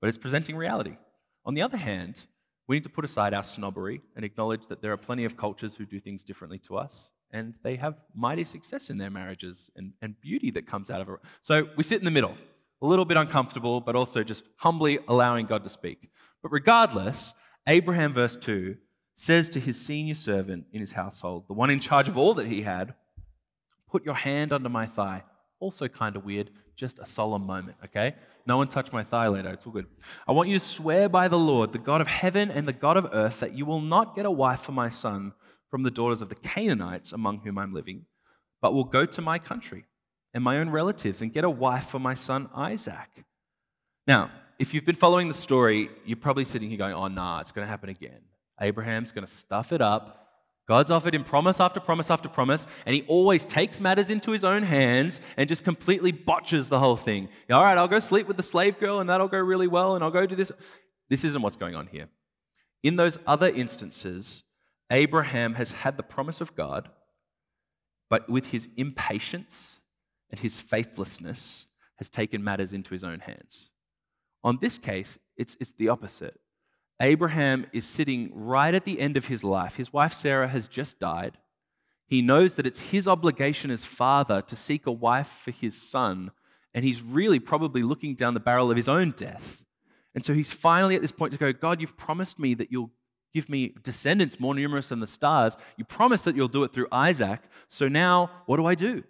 but 0.00 0.08
it's 0.08 0.16
presenting 0.16 0.56
reality. 0.56 0.96
On 1.44 1.52
the 1.52 1.60
other 1.60 1.76
hand, 1.76 2.24
we 2.66 2.76
need 2.76 2.84
to 2.84 2.88
put 2.88 3.04
aside 3.04 3.34
our 3.34 3.44
snobbery 3.44 4.00
and 4.16 4.24
acknowledge 4.24 4.66
that 4.68 4.80
there 4.80 4.92
are 4.92 4.96
plenty 4.96 5.26
of 5.26 5.36
cultures 5.36 5.74
who 5.74 5.84
do 5.84 6.00
things 6.00 6.24
differently 6.24 6.58
to 6.60 6.78
us 6.78 7.10
and 7.32 7.54
they 7.62 7.76
have 7.76 7.94
mighty 8.14 8.44
success 8.44 8.90
in 8.90 8.98
their 8.98 9.10
marriages 9.10 9.70
and, 9.76 9.92
and 10.02 10.20
beauty 10.20 10.50
that 10.52 10.66
comes 10.66 10.90
out 10.90 11.00
of 11.00 11.08
it. 11.08 11.16
So 11.40 11.68
we 11.76 11.82
sit 11.82 11.98
in 11.98 12.04
the 12.04 12.10
middle, 12.10 12.34
a 12.82 12.86
little 12.86 13.04
bit 13.04 13.16
uncomfortable, 13.16 13.80
but 13.80 13.96
also 13.96 14.22
just 14.22 14.44
humbly 14.56 14.98
allowing 15.08 15.46
God 15.46 15.64
to 15.64 15.70
speak. 15.70 16.10
But 16.42 16.52
regardless, 16.52 17.34
Abraham, 17.66 18.12
verse 18.12 18.36
2, 18.36 18.76
says 19.14 19.50
to 19.50 19.60
his 19.60 19.80
senior 19.80 20.14
servant 20.14 20.64
in 20.72 20.80
his 20.80 20.92
household, 20.92 21.44
the 21.46 21.52
one 21.52 21.70
in 21.70 21.78
charge 21.78 22.08
of 22.08 22.16
all 22.16 22.34
that 22.34 22.46
he 22.46 22.62
had, 22.62 22.94
Put 23.90 24.04
your 24.04 24.14
hand 24.14 24.52
under 24.52 24.68
my 24.68 24.86
thigh. 24.86 25.24
Also, 25.58 25.88
kind 25.88 26.16
of 26.16 26.24
weird, 26.24 26.50
just 26.76 26.98
a 27.00 27.06
solemn 27.06 27.44
moment, 27.44 27.76
okay? 27.84 28.14
No 28.46 28.56
one 28.56 28.68
touch 28.68 28.92
my 28.92 29.02
thigh 29.02 29.28
later, 29.28 29.50
it's 29.50 29.66
all 29.66 29.72
good. 29.72 29.86
I 30.26 30.32
want 30.32 30.48
you 30.48 30.58
to 30.58 30.64
swear 30.64 31.08
by 31.08 31.28
the 31.28 31.38
Lord, 31.38 31.72
the 31.72 31.78
God 31.78 32.00
of 32.00 32.06
heaven 32.06 32.50
and 32.50 32.66
the 32.66 32.72
God 32.72 32.96
of 32.96 33.08
earth, 33.12 33.40
that 33.40 33.54
you 33.54 33.66
will 33.66 33.80
not 33.80 34.16
get 34.16 34.24
a 34.24 34.30
wife 34.30 34.60
for 34.60 34.72
my 34.72 34.88
son 34.88 35.32
from 35.70 35.82
the 35.82 35.90
daughters 35.90 36.20
of 36.20 36.28
the 36.28 36.34
Canaanites 36.34 37.12
among 37.12 37.40
whom 37.40 37.58
I'm 37.58 37.72
living, 37.72 38.06
but 38.60 38.74
will 38.74 38.84
go 38.84 39.06
to 39.06 39.22
my 39.22 39.38
country 39.38 39.84
and 40.34 40.44
my 40.44 40.58
own 40.58 40.70
relatives 40.70 41.22
and 41.22 41.32
get 41.32 41.44
a 41.44 41.50
wife 41.50 41.86
for 41.86 41.98
my 41.98 42.14
son 42.14 42.50
Isaac. 42.54 43.24
Now, 44.06 44.30
if 44.58 44.74
you've 44.74 44.84
been 44.84 44.96
following 44.96 45.28
the 45.28 45.34
story, 45.34 45.88
you're 46.04 46.16
probably 46.16 46.44
sitting 46.44 46.68
here 46.68 46.78
going, 46.78 46.92
oh, 46.92 47.08
nah, 47.08 47.40
it's 47.40 47.52
going 47.52 47.66
to 47.66 47.70
happen 47.70 47.88
again. 47.88 48.20
Abraham's 48.60 49.12
going 49.12 49.26
to 49.26 49.32
stuff 49.32 49.72
it 49.72 49.80
up. 49.80 50.16
God's 50.68 50.90
offered 50.90 51.14
him 51.14 51.24
promise 51.24 51.58
after 51.58 51.80
promise 51.80 52.10
after 52.10 52.28
promise, 52.28 52.64
and 52.86 52.94
he 52.94 53.02
always 53.08 53.44
takes 53.44 53.80
matters 53.80 54.10
into 54.10 54.30
his 54.30 54.44
own 54.44 54.62
hands 54.62 55.20
and 55.36 55.48
just 55.48 55.64
completely 55.64 56.12
botches 56.12 56.68
the 56.68 56.78
whole 56.78 56.96
thing. 56.96 57.28
All 57.50 57.62
right, 57.62 57.76
I'll 57.76 57.88
go 57.88 57.98
sleep 57.98 58.28
with 58.28 58.36
the 58.36 58.42
slave 58.42 58.78
girl, 58.78 59.00
and 59.00 59.10
that'll 59.10 59.28
go 59.28 59.38
really 59.38 59.66
well, 59.66 59.96
and 59.96 60.04
I'll 60.04 60.12
go 60.12 60.26
do 60.26 60.36
this. 60.36 60.52
This 61.08 61.24
isn't 61.24 61.42
what's 61.42 61.56
going 61.56 61.74
on 61.74 61.88
here. 61.88 62.08
In 62.82 62.96
those 62.96 63.18
other 63.26 63.48
instances, 63.48 64.44
Abraham 64.90 65.54
has 65.54 65.70
had 65.70 65.96
the 65.96 66.02
promise 66.02 66.40
of 66.40 66.54
God, 66.56 66.90
but 68.08 68.28
with 68.28 68.50
his 68.50 68.68
impatience 68.76 69.76
and 70.30 70.40
his 70.40 70.60
faithlessness, 70.60 71.66
has 71.96 72.08
taken 72.08 72.42
matters 72.42 72.72
into 72.72 72.90
his 72.90 73.04
own 73.04 73.20
hands. 73.20 73.68
On 74.42 74.58
this 74.60 74.78
case, 74.78 75.18
it's, 75.36 75.56
it's 75.60 75.72
the 75.72 75.90
opposite. 75.90 76.40
Abraham 76.98 77.66
is 77.72 77.86
sitting 77.86 78.30
right 78.34 78.74
at 78.74 78.86
the 78.86 79.00
end 79.00 79.18
of 79.18 79.26
his 79.26 79.44
life. 79.44 79.76
His 79.76 79.92
wife 79.92 80.14
Sarah 80.14 80.48
has 80.48 80.66
just 80.66 80.98
died. 80.98 81.36
He 82.06 82.22
knows 82.22 82.54
that 82.54 82.66
it's 82.66 82.80
his 82.90 83.06
obligation 83.06 83.70
as 83.70 83.84
father 83.84 84.40
to 84.42 84.56
seek 84.56 84.86
a 84.86 84.92
wife 84.92 85.28
for 85.28 85.50
his 85.50 85.80
son, 85.80 86.30
and 86.74 86.84
he's 86.84 87.02
really 87.02 87.38
probably 87.38 87.82
looking 87.82 88.14
down 88.14 88.34
the 88.34 88.40
barrel 88.40 88.70
of 88.70 88.76
his 88.76 88.88
own 88.88 89.12
death. 89.12 89.62
And 90.14 90.24
so 90.24 90.32
he's 90.34 90.52
finally 90.52 90.96
at 90.96 91.02
this 91.02 91.12
point 91.12 91.32
to 91.32 91.38
go, 91.38 91.52
God, 91.52 91.80
you've 91.80 91.96
promised 91.96 92.38
me 92.38 92.54
that 92.54 92.72
you'll 92.72 92.90
give 93.32 93.48
me 93.48 93.74
descendants 93.82 94.40
more 94.40 94.54
numerous 94.54 94.88
than 94.88 95.00
the 95.00 95.06
stars. 95.06 95.56
You 95.76 95.84
promised 95.84 96.24
that 96.24 96.36
you'll 96.36 96.48
do 96.48 96.64
it 96.64 96.72
through 96.72 96.88
Isaac. 96.90 97.40
So 97.68 97.88
now, 97.88 98.30
what 98.46 98.56
do 98.56 98.66
I 98.66 98.74
do? 98.74 99.04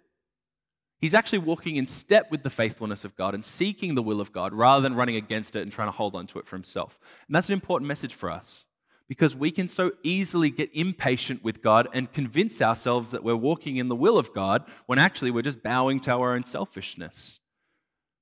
He's 0.99 1.15
actually 1.15 1.39
walking 1.39 1.77
in 1.77 1.87
step 1.87 2.29
with 2.29 2.43
the 2.43 2.51
faithfulness 2.51 3.03
of 3.03 3.15
God 3.15 3.33
and 3.33 3.43
seeking 3.43 3.95
the 3.95 4.03
will 4.03 4.21
of 4.21 4.31
God 4.31 4.53
rather 4.53 4.83
than 4.83 4.95
running 4.95 5.15
against 5.15 5.55
it 5.55 5.63
and 5.63 5.71
trying 5.71 5.87
to 5.87 5.93
hold 5.93 6.15
on 6.15 6.27
to 6.27 6.39
it 6.39 6.45
for 6.45 6.55
himself. 6.55 6.99
And 7.27 7.35
that's 7.35 7.49
an 7.49 7.53
important 7.53 7.87
message 7.87 8.13
for 8.13 8.29
us 8.29 8.65
because 9.07 9.35
we 9.35 9.51
can 9.51 9.67
so 9.67 9.91
easily 10.03 10.51
get 10.51 10.69
impatient 10.73 11.43
with 11.43 11.61
God 11.63 11.87
and 11.91 12.13
convince 12.13 12.61
ourselves 12.61 13.11
that 13.11 13.23
we're 13.23 13.35
walking 13.35 13.77
in 13.77 13.89
the 13.89 13.95
will 13.95 14.17
of 14.17 14.33
God 14.33 14.63
when 14.85 14.99
actually 14.99 15.31
we're 15.31 15.41
just 15.41 15.63
bowing 15.63 15.99
to 16.01 16.13
our 16.13 16.35
own 16.35 16.45
selfishness. 16.45 17.39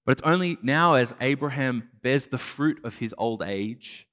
But 0.06 0.14
it's 0.14 0.22
only 0.28 0.58
now 0.64 0.94
as 0.94 1.14
Abraham 1.22 1.90
bears 2.02 2.28
the 2.28 2.40
fruit 2.40 2.80
of 2.84 2.98
his 2.98 3.14
old 3.18 3.44
age 3.44 4.08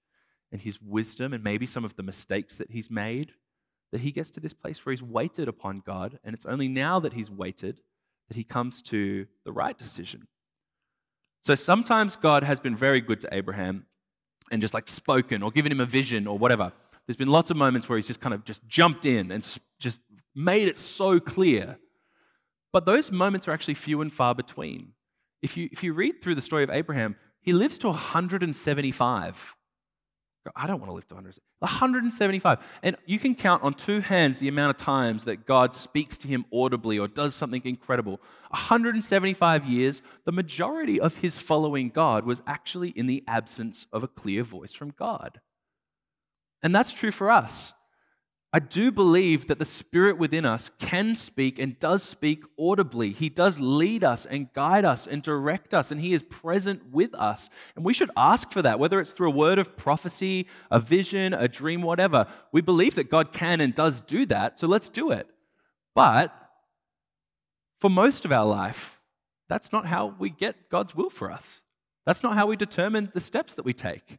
and 0.52 0.60
his 0.60 0.80
wisdom 0.80 1.32
and 1.32 1.42
maybe 1.42 1.66
some 1.66 1.84
of 1.84 1.96
the 1.96 2.02
mistakes 2.02 2.56
that 2.56 2.70
he's 2.70 2.90
made, 2.90 3.32
that 3.92 4.00
he 4.00 4.12
gets 4.12 4.30
to 4.30 4.40
this 4.40 4.52
place 4.52 4.84
where 4.84 4.92
he's 4.92 5.02
waited 5.02 5.48
upon 5.48 5.82
God. 5.84 6.18
And 6.24 6.34
it's 6.34 6.46
only 6.46 6.68
now 6.68 7.00
that 7.00 7.12
he's 7.12 7.30
waited 7.30 7.80
that 8.28 8.36
he 8.36 8.44
comes 8.44 8.82
to 8.82 9.26
the 9.44 9.52
right 9.52 9.78
decision. 9.78 10.26
So 11.42 11.54
sometimes 11.54 12.16
God 12.16 12.42
has 12.42 12.58
been 12.58 12.76
very 12.76 13.00
good 13.00 13.20
to 13.20 13.28
Abraham 13.32 13.86
and 14.50 14.60
just 14.60 14.74
like 14.74 14.88
spoken 14.88 15.42
or 15.42 15.50
given 15.50 15.70
him 15.70 15.80
a 15.80 15.86
vision 15.86 16.26
or 16.26 16.38
whatever. 16.38 16.72
There's 17.06 17.16
been 17.16 17.28
lots 17.28 17.50
of 17.50 17.56
moments 17.56 17.88
where 17.88 17.96
he's 17.96 18.06
just 18.06 18.20
kind 18.20 18.34
of 18.34 18.44
just 18.44 18.66
jumped 18.66 19.06
in 19.06 19.30
and 19.30 19.58
just 19.78 20.00
made 20.34 20.68
it 20.68 20.78
so 20.78 21.20
clear. 21.20 21.78
But 22.72 22.84
those 22.84 23.10
moments 23.10 23.46
are 23.48 23.52
actually 23.52 23.74
few 23.74 24.00
and 24.00 24.12
far 24.12 24.34
between. 24.34 24.92
If 25.40 25.56
you, 25.56 25.68
if 25.70 25.82
you 25.82 25.92
read 25.92 26.20
through 26.20 26.34
the 26.34 26.42
story 26.42 26.64
of 26.64 26.70
Abraham, 26.70 27.16
he 27.40 27.52
lives 27.52 27.78
to 27.78 27.88
175. 27.88 29.55
I 30.54 30.66
don't 30.66 30.78
want 30.78 30.90
to 30.90 30.94
live 30.94 31.06
to 31.08 31.14
100. 31.14 31.38
175. 31.58 32.58
And 32.82 32.96
you 33.06 33.18
can 33.18 33.34
count 33.34 33.62
on 33.62 33.74
two 33.74 34.00
hands 34.00 34.38
the 34.38 34.48
amount 34.48 34.70
of 34.70 34.76
times 34.76 35.24
that 35.24 35.46
God 35.46 35.74
speaks 35.74 36.18
to 36.18 36.28
him 36.28 36.44
audibly 36.52 36.98
or 36.98 37.08
does 37.08 37.34
something 37.34 37.62
incredible. 37.64 38.20
175 38.50 39.64
years, 39.64 40.02
the 40.24 40.32
majority 40.32 41.00
of 41.00 41.16
his 41.18 41.38
following 41.38 41.88
God 41.88 42.24
was 42.24 42.42
actually 42.46 42.90
in 42.90 43.06
the 43.06 43.24
absence 43.26 43.86
of 43.92 44.04
a 44.04 44.08
clear 44.08 44.42
voice 44.42 44.72
from 44.72 44.90
God. 44.90 45.40
And 46.62 46.74
that's 46.74 46.92
true 46.92 47.10
for 47.10 47.30
us. 47.30 47.72
I 48.56 48.58
do 48.58 48.90
believe 48.90 49.48
that 49.48 49.58
the 49.58 49.66
Spirit 49.66 50.16
within 50.16 50.46
us 50.46 50.70
can 50.78 51.14
speak 51.14 51.58
and 51.58 51.78
does 51.78 52.02
speak 52.02 52.42
audibly. 52.58 53.10
He 53.10 53.28
does 53.28 53.60
lead 53.60 54.02
us 54.02 54.24
and 54.24 54.50
guide 54.54 54.86
us 54.86 55.06
and 55.06 55.20
direct 55.22 55.74
us, 55.74 55.90
and 55.90 56.00
He 56.00 56.14
is 56.14 56.22
present 56.22 56.90
with 56.90 57.14
us. 57.16 57.50
And 57.74 57.84
we 57.84 57.92
should 57.92 58.10
ask 58.16 58.50
for 58.52 58.62
that, 58.62 58.78
whether 58.78 58.98
it's 58.98 59.12
through 59.12 59.28
a 59.28 59.34
word 59.34 59.58
of 59.58 59.76
prophecy, 59.76 60.46
a 60.70 60.80
vision, 60.80 61.34
a 61.34 61.48
dream, 61.48 61.82
whatever. 61.82 62.26
We 62.50 62.62
believe 62.62 62.94
that 62.94 63.10
God 63.10 63.30
can 63.30 63.60
and 63.60 63.74
does 63.74 64.00
do 64.00 64.24
that, 64.24 64.58
so 64.58 64.66
let's 64.66 64.88
do 64.88 65.10
it. 65.10 65.28
But 65.94 66.34
for 67.78 67.90
most 67.90 68.24
of 68.24 68.32
our 68.32 68.46
life, 68.46 69.02
that's 69.50 69.70
not 69.70 69.84
how 69.84 70.14
we 70.18 70.30
get 70.30 70.70
God's 70.70 70.94
will 70.94 71.10
for 71.10 71.30
us. 71.30 71.60
That's 72.06 72.22
not 72.22 72.36
how 72.36 72.46
we 72.46 72.56
determine 72.56 73.10
the 73.12 73.20
steps 73.20 73.52
that 73.52 73.66
we 73.66 73.74
take. 73.74 74.16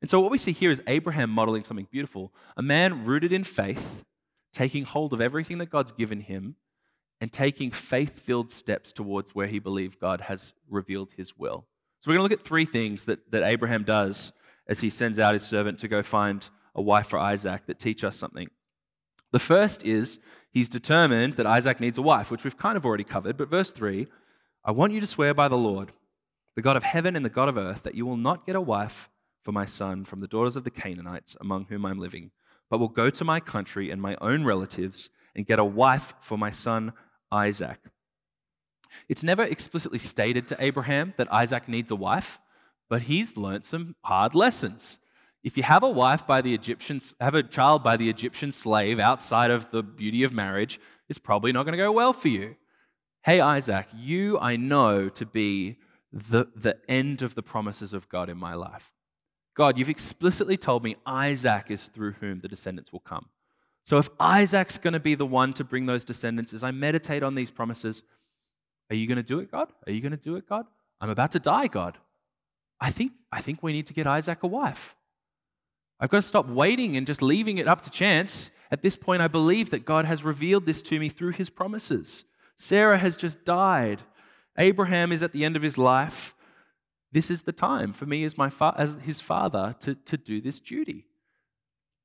And 0.00 0.08
so, 0.08 0.20
what 0.20 0.30
we 0.30 0.38
see 0.38 0.52
here 0.52 0.70
is 0.70 0.82
Abraham 0.86 1.30
modeling 1.30 1.64
something 1.64 1.88
beautiful 1.90 2.32
a 2.56 2.62
man 2.62 3.04
rooted 3.04 3.32
in 3.32 3.44
faith, 3.44 4.04
taking 4.52 4.84
hold 4.84 5.12
of 5.12 5.20
everything 5.20 5.58
that 5.58 5.70
God's 5.70 5.92
given 5.92 6.20
him, 6.20 6.56
and 7.20 7.32
taking 7.32 7.70
faith 7.70 8.20
filled 8.20 8.52
steps 8.52 8.92
towards 8.92 9.34
where 9.34 9.48
he 9.48 9.58
believed 9.58 10.00
God 10.00 10.22
has 10.22 10.52
revealed 10.68 11.10
his 11.16 11.36
will. 11.36 11.66
So, 11.98 12.10
we're 12.10 12.16
going 12.16 12.28
to 12.28 12.34
look 12.34 12.40
at 12.40 12.46
three 12.46 12.64
things 12.64 13.04
that, 13.04 13.30
that 13.32 13.42
Abraham 13.42 13.82
does 13.82 14.32
as 14.66 14.80
he 14.80 14.90
sends 14.90 15.18
out 15.18 15.34
his 15.34 15.42
servant 15.42 15.78
to 15.80 15.88
go 15.88 16.02
find 16.02 16.48
a 16.74 16.82
wife 16.82 17.08
for 17.08 17.18
Isaac 17.18 17.66
that 17.66 17.78
teach 17.78 18.04
us 18.04 18.16
something. 18.16 18.48
The 19.32 19.38
first 19.38 19.84
is 19.84 20.18
he's 20.50 20.68
determined 20.68 21.34
that 21.34 21.46
Isaac 21.46 21.80
needs 21.80 21.98
a 21.98 22.02
wife, 22.02 22.30
which 22.30 22.44
we've 22.44 22.56
kind 22.56 22.76
of 22.76 22.86
already 22.86 23.04
covered. 23.04 23.36
But 23.36 23.50
verse 23.50 23.72
3 23.72 24.06
I 24.64 24.70
want 24.70 24.92
you 24.92 25.00
to 25.00 25.06
swear 25.06 25.34
by 25.34 25.48
the 25.48 25.58
Lord, 25.58 25.92
the 26.54 26.62
God 26.62 26.76
of 26.76 26.82
heaven 26.82 27.16
and 27.16 27.24
the 27.24 27.30
God 27.30 27.48
of 27.48 27.56
earth, 27.56 27.82
that 27.82 27.94
you 27.94 28.06
will 28.06 28.16
not 28.16 28.46
get 28.46 28.56
a 28.56 28.60
wife 28.60 29.08
for 29.42 29.52
my 29.52 29.66
son 29.66 30.04
from 30.04 30.20
the 30.20 30.28
daughters 30.28 30.56
of 30.56 30.64
the 30.64 30.70
Canaanites 30.70 31.36
among 31.40 31.66
whom 31.66 31.86
I'm 31.86 31.98
living, 31.98 32.30
but 32.70 32.78
will 32.78 32.88
go 32.88 33.10
to 33.10 33.24
my 33.24 33.40
country 33.40 33.90
and 33.90 34.00
my 34.00 34.16
own 34.20 34.44
relatives 34.44 35.10
and 35.34 35.46
get 35.46 35.58
a 35.58 35.64
wife 35.64 36.14
for 36.20 36.36
my 36.36 36.50
son 36.50 36.92
Isaac. 37.30 37.78
It's 39.08 39.22
never 39.22 39.42
explicitly 39.42 39.98
stated 39.98 40.48
to 40.48 40.56
Abraham 40.62 41.14
that 41.16 41.32
Isaac 41.32 41.68
needs 41.68 41.90
a 41.90 41.96
wife, 41.96 42.40
but 42.88 43.02
he's 43.02 43.36
learned 43.36 43.64
some 43.64 43.96
hard 44.02 44.34
lessons. 44.34 44.98
If 45.44 45.56
you 45.56 45.62
have 45.62 45.82
a 45.82 45.90
wife 45.90 46.26
by 46.26 46.40
the 46.40 46.54
Egyptians, 46.54 47.14
have 47.20 47.34
a 47.34 47.42
child 47.42 47.82
by 47.82 47.96
the 47.96 48.10
Egyptian 48.10 48.50
slave 48.50 48.98
outside 48.98 49.50
of 49.50 49.70
the 49.70 49.82
beauty 49.82 50.24
of 50.24 50.32
marriage, 50.32 50.80
it's 51.08 51.18
probably 51.18 51.52
not 51.52 51.64
going 51.64 51.76
to 51.76 51.84
go 51.84 51.92
well 51.92 52.12
for 52.12 52.28
you. 52.28 52.56
Hey, 53.22 53.40
Isaac, 53.40 53.86
you 53.96 54.38
I 54.38 54.56
know 54.56 55.08
to 55.10 55.26
be 55.26 55.76
the, 56.12 56.46
the 56.56 56.78
end 56.88 57.22
of 57.22 57.34
the 57.34 57.42
promises 57.42 57.92
of 57.92 58.08
God 58.08 58.28
in 58.28 58.38
my 58.38 58.54
life. 58.54 58.92
God, 59.58 59.76
you've 59.76 59.88
explicitly 59.88 60.56
told 60.56 60.84
me 60.84 60.94
Isaac 61.04 61.66
is 61.68 61.88
through 61.88 62.12
whom 62.12 62.38
the 62.38 62.46
descendants 62.46 62.92
will 62.92 63.00
come. 63.00 63.26
So 63.84 63.98
if 63.98 64.08
Isaac's 64.20 64.78
going 64.78 64.92
to 64.92 65.00
be 65.00 65.16
the 65.16 65.26
one 65.26 65.52
to 65.54 65.64
bring 65.64 65.86
those 65.86 66.04
descendants, 66.04 66.54
as 66.54 66.62
I 66.62 66.70
meditate 66.70 67.24
on 67.24 67.34
these 67.34 67.50
promises, 67.50 68.04
are 68.88 68.94
you 68.94 69.08
going 69.08 69.16
to 69.16 69.22
do 69.24 69.40
it, 69.40 69.50
God? 69.50 69.72
Are 69.84 69.92
you 69.92 70.00
going 70.00 70.12
to 70.12 70.16
do 70.16 70.36
it, 70.36 70.48
God? 70.48 70.66
I'm 71.00 71.10
about 71.10 71.32
to 71.32 71.40
die, 71.40 71.66
God. 71.66 71.98
I 72.80 72.92
think, 72.92 73.10
I 73.32 73.40
think 73.40 73.60
we 73.60 73.72
need 73.72 73.88
to 73.88 73.94
get 73.94 74.06
Isaac 74.06 74.44
a 74.44 74.46
wife. 74.46 74.94
I've 75.98 76.10
got 76.10 76.18
to 76.18 76.28
stop 76.28 76.46
waiting 76.46 76.96
and 76.96 77.04
just 77.04 77.20
leaving 77.20 77.58
it 77.58 77.66
up 77.66 77.82
to 77.82 77.90
chance. 77.90 78.50
At 78.70 78.82
this 78.82 78.94
point, 78.94 79.22
I 79.22 79.26
believe 79.26 79.70
that 79.70 79.84
God 79.84 80.04
has 80.04 80.22
revealed 80.22 80.66
this 80.66 80.82
to 80.82 81.00
me 81.00 81.08
through 81.08 81.32
his 81.32 81.50
promises. 81.50 82.22
Sarah 82.56 82.98
has 82.98 83.16
just 83.16 83.44
died. 83.44 84.02
Abraham 84.56 85.10
is 85.10 85.20
at 85.20 85.32
the 85.32 85.44
end 85.44 85.56
of 85.56 85.62
his 85.62 85.78
life. 85.78 86.36
This 87.10 87.30
is 87.30 87.42
the 87.42 87.52
time 87.52 87.92
for 87.92 88.06
me 88.06 88.24
as, 88.24 88.36
my 88.36 88.50
fa- 88.50 88.74
as 88.76 88.98
his 89.02 89.20
father 89.20 89.74
to, 89.80 89.94
to 89.94 90.16
do 90.16 90.40
this 90.40 90.60
duty. 90.60 91.06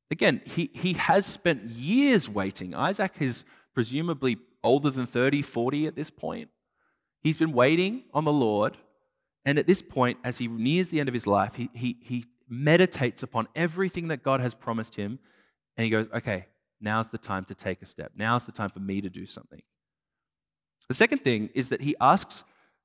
Again, 0.10 0.42
he, 0.46 0.70
he 0.74 0.94
has 0.94 1.26
spent 1.26 1.64
years 1.64 2.30
waiting. 2.30 2.74
Isaac 2.74 3.16
is 3.20 3.46
presumably 3.74 4.38
older 4.64 4.90
than 4.90 5.06
30, 5.06 5.42
40 5.42 5.88
at 5.88 5.96
this 5.96 6.10
point. 6.10 6.50
He's 7.22 7.38
been 7.38 7.52
waiting 7.52 8.04
on 8.14 8.24
the 8.24 8.32
Lord. 8.32 8.78
And 9.46 9.58
at 9.58 9.68
this 9.68 9.82
point, 9.82 10.20
as 10.24 10.38
he 10.38 10.48
nears 10.48 10.90
the 10.90 11.00
end 11.00 11.10
of 11.10 11.14
his 11.14 11.28
life, 11.28 11.56
he, 11.56 11.70
he, 11.74 11.98
he 12.02 12.26
meditates 12.48 13.24
upon 13.24 13.48
everything 13.56 14.08
that 14.10 14.24
God 14.24 14.40
has 14.40 14.54
promised 14.54 14.96
him. 14.96 15.20
And 15.76 15.84
he 15.84 15.90
goes, 15.90 16.08
okay, 16.14 16.46
now's 16.80 17.10
the 17.10 17.18
time 17.18 17.44
to 17.46 17.56
take 17.56 17.82
a 17.82 17.86
step. 17.86 18.12
Now's 18.16 18.46
the 18.46 18.52
time 18.52 18.70
for 18.70 18.80
me 18.80 19.02
to 19.02 19.10
do 19.10 19.26
something. 19.26 19.62
The 20.88 20.94
second 20.94 21.24
thing 21.24 21.50
is 21.54 21.70
that 21.70 21.82
he 21.82 21.96
asks 22.00 22.44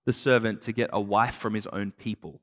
the 0.08 0.12
servant 0.14 0.62
to 0.62 0.72
get 0.72 0.88
a 0.90 0.98
wife 0.98 1.34
from 1.34 1.52
his 1.52 1.66
own 1.66 1.90
people. 1.90 2.40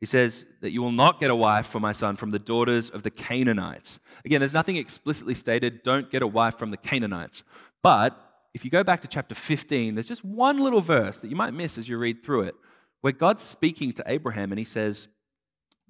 He 0.00 0.06
says 0.06 0.46
that 0.62 0.70
you 0.70 0.80
will 0.80 0.90
not 0.90 1.20
get 1.20 1.30
a 1.30 1.36
wife 1.36 1.66
for 1.66 1.80
my 1.80 1.92
son 1.92 2.16
from 2.16 2.30
the 2.30 2.38
daughters 2.38 2.88
of 2.88 3.02
the 3.02 3.10
Canaanites. 3.10 4.00
Again, 4.24 4.40
there's 4.40 4.54
nothing 4.54 4.76
explicitly 4.76 5.34
stated, 5.34 5.82
don't 5.82 6.10
get 6.10 6.22
a 6.22 6.26
wife 6.26 6.56
from 6.56 6.70
the 6.70 6.78
Canaanites. 6.78 7.44
But 7.82 8.18
if 8.54 8.64
you 8.64 8.70
go 8.70 8.82
back 8.82 9.02
to 9.02 9.08
chapter 9.08 9.34
15, 9.34 9.96
there's 9.96 10.08
just 10.08 10.24
one 10.24 10.56
little 10.56 10.80
verse 10.80 11.20
that 11.20 11.28
you 11.28 11.36
might 11.36 11.52
miss 11.52 11.76
as 11.76 11.90
you 11.90 11.98
read 11.98 12.24
through 12.24 12.44
it, 12.44 12.54
where 13.02 13.12
God's 13.12 13.42
speaking 13.42 13.92
to 13.92 14.04
Abraham 14.06 14.50
and 14.50 14.58
he 14.58 14.64
says, 14.64 15.08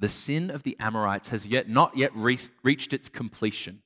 The 0.00 0.08
sin 0.08 0.50
of 0.50 0.64
the 0.64 0.76
Amorites 0.80 1.28
has 1.28 1.46
yet 1.46 1.68
not 1.68 1.96
yet 1.96 2.10
reached 2.12 2.92
its 2.92 3.08
completion. 3.08 3.84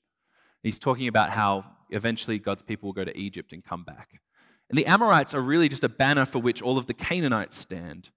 He's 0.62 0.78
talking 0.78 1.08
about 1.08 1.28
how 1.28 1.66
eventually 1.90 2.38
God's 2.38 2.62
people 2.62 2.88
will 2.88 2.94
go 2.94 3.04
to 3.04 3.18
Egypt 3.18 3.52
and 3.52 3.62
come 3.62 3.84
back. 3.84 4.22
And 4.72 4.78
the 4.78 4.86
Amorites 4.86 5.34
are 5.34 5.42
really 5.42 5.68
just 5.68 5.84
a 5.84 5.88
banner 5.88 6.24
for 6.24 6.38
which 6.38 6.62
all 6.62 6.78
of 6.78 6.86
the 6.86 6.94
Canaanites 6.94 7.58
stand. 7.58 8.08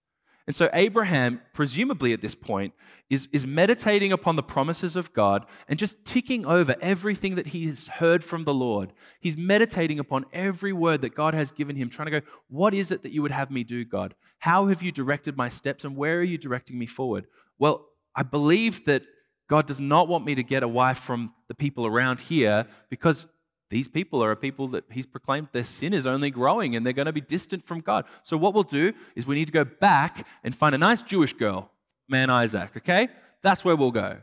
And 0.47 0.55
so 0.55 0.69
Abraham, 0.71 1.41
presumably 1.53 2.13
at 2.13 2.21
this 2.21 2.33
point, 2.33 2.73
is, 3.09 3.27
is 3.33 3.45
meditating 3.45 4.13
upon 4.13 4.37
the 4.37 4.43
promises 4.43 4.95
of 4.95 5.11
God 5.11 5.45
and 5.67 5.77
just 5.77 6.05
ticking 6.05 6.45
over 6.45 6.77
everything 6.79 7.35
that 7.35 7.47
he 7.47 7.65
has 7.65 7.89
heard 7.89 8.23
from 8.23 8.45
the 8.45 8.53
Lord. 8.53 8.93
He's 9.19 9.35
meditating 9.35 9.99
upon 9.99 10.27
every 10.31 10.71
word 10.71 11.01
that 11.01 11.13
God 11.13 11.33
has 11.33 11.51
given 11.51 11.75
him, 11.75 11.89
trying 11.89 12.05
to 12.05 12.21
go, 12.21 12.27
What 12.47 12.73
is 12.73 12.89
it 12.89 13.03
that 13.03 13.11
you 13.11 13.21
would 13.21 13.31
have 13.31 13.51
me 13.51 13.65
do, 13.65 13.83
God? 13.83 14.15
How 14.39 14.67
have 14.67 14.81
you 14.81 14.93
directed 14.93 15.35
my 15.35 15.49
steps 15.49 15.83
and 15.83 15.97
where 15.97 16.19
are 16.19 16.23
you 16.23 16.37
directing 16.37 16.79
me 16.79 16.85
forward? 16.85 17.27
Well, 17.59 17.87
I 18.15 18.23
believe 18.23 18.85
that 18.85 19.03
God 19.49 19.65
does 19.65 19.81
not 19.81 20.07
want 20.07 20.23
me 20.23 20.35
to 20.35 20.43
get 20.43 20.63
a 20.63 20.69
wife 20.69 20.99
from 20.99 21.33
the 21.49 21.53
people 21.53 21.85
around 21.85 22.21
here 22.21 22.65
because 22.89 23.25
these 23.69 23.88
people 23.88 24.23
are 24.23 24.32
a 24.32 24.36
people 24.36 24.67
that 24.69 24.86
he's 24.91 25.06
proclaimed 25.06 25.49
their 25.51 25.63
sin 25.63 25.93
is 25.93 26.06
only 26.06 26.30
growing 26.30 26.75
and 26.75 26.86
they're 26.86 26.93
going 26.93 27.08
to 27.08 27.13
be 27.13 27.21
distant 27.21 27.65
from 27.65 27.82
God. 27.82 28.06
So, 28.23 28.38
what 28.38 28.54
we'll 28.54 28.63
do 28.63 28.93
is 29.15 29.25
we 29.25 29.36
need 29.36 29.47
to 29.47 29.51
go 29.51 29.65
back 29.65 30.25
and 30.43 30.56
find 30.56 30.75
a 30.75 30.78
nice 30.78 31.01
Jewish 31.01 31.34
girl, 31.34 31.71
man 32.08 32.30
Isaac, 32.30 32.71
okay? 32.78 33.10
That's 33.41 33.65
where 33.65 33.75
we'll 33.75 33.91
go. 33.91 34.19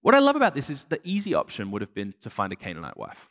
What 0.00 0.14
I 0.14 0.20
love 0.20 0.36
about 0.36 0.54
this 0.54 0.70
is 0.70 0.84
the 0.84 1.00
easy 1.04 1.34
option 1.34 1.70
would 1.70 1.82
have 1.82 1.94
been 1.94 2.14
to 2.20 2.30
find 2.30 2.52
a 2.52 2.56
Canaanite 2.56 2.96
wife. 2.96 3.30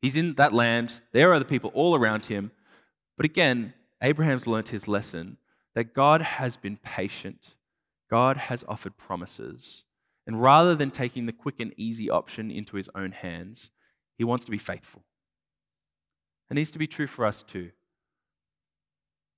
He's 0.00 0.16
in 0.16 0.34
that 0.34 0.52
land, 0.52 1.00
there 1.12 1.32
are 1.32 1.38
the 1.38 1.44
people 1.44 1.70
all 1.74 1.94
around 1.94 2.26
him. 2.26 2.52
But 3.16 3.26
again, 3.26 3.74
Abraham's 4.02 4.46
learnt 4.46 4.68
his 4.68 4.86
lesson 4.86 5.38
that 5.74 5.94
God 5.94 6.22
has 6.22 6.56
been 6.56 6.76
patient, 6.76 7.54
God 8.10 8.36
has 8.36 8.64
offered 8.68 8.96
promises. 8.96 9.84
And 10.26 10.42
rather 10.42 10.74
than 10.74 10.90
taking 10.90 11.26
the 11.26 11.32
quick 11.32 11.58
and 11.58 11.72
easy 11.76 12.10
option 12.10 12.50
into 12.50 12.76
his 12.76 12.90
own 12.94 13.12
hands, 13.12 13.70
he 14.18 14.24
wants 14.24 14.44
to 14.44 14.50
be 14.50 14.58
faithful. 14.58 15.02
It 16.50 16.54
needs 16.54 16.70
to 16.72 16.78
be 16.78 16.86
true 16.86 17.06
for 17.06 17.24
us 17.24 17.42
too. 17.42 17.70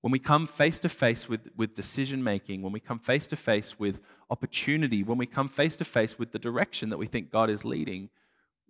When 0.01 0.11
we 0.11 0.19
come 0.19 0.47
face 0.47 0.79
to 0.81 0.88
face 0.88 1.29
with, 1.29 1.51
with 1.55 1.75
decision 1.75 2.25
making, 2.25 2.62
when 2.62 2.73
we 2.73 2.81
come 2.81 2.99
face 2.99 3.27
to 3.29 3.37
face 3.37 3.79
with 3.79 4.01
opportunity, 4.31 5.03
when 5.03 5.19
we 5.19 5.27
come 5.27 5.49
face 5.49 5.77
to 5.77 5.85
face 5.85 6.19
with 6.19 6.33
the 6.33 6.38
direction 6.38 6.88
that 6.88 6.97
we 6.97 7.07
think 7.07 7.31
God 7.31 7.51
is 7.51 7.64
leading, 7.64 8.09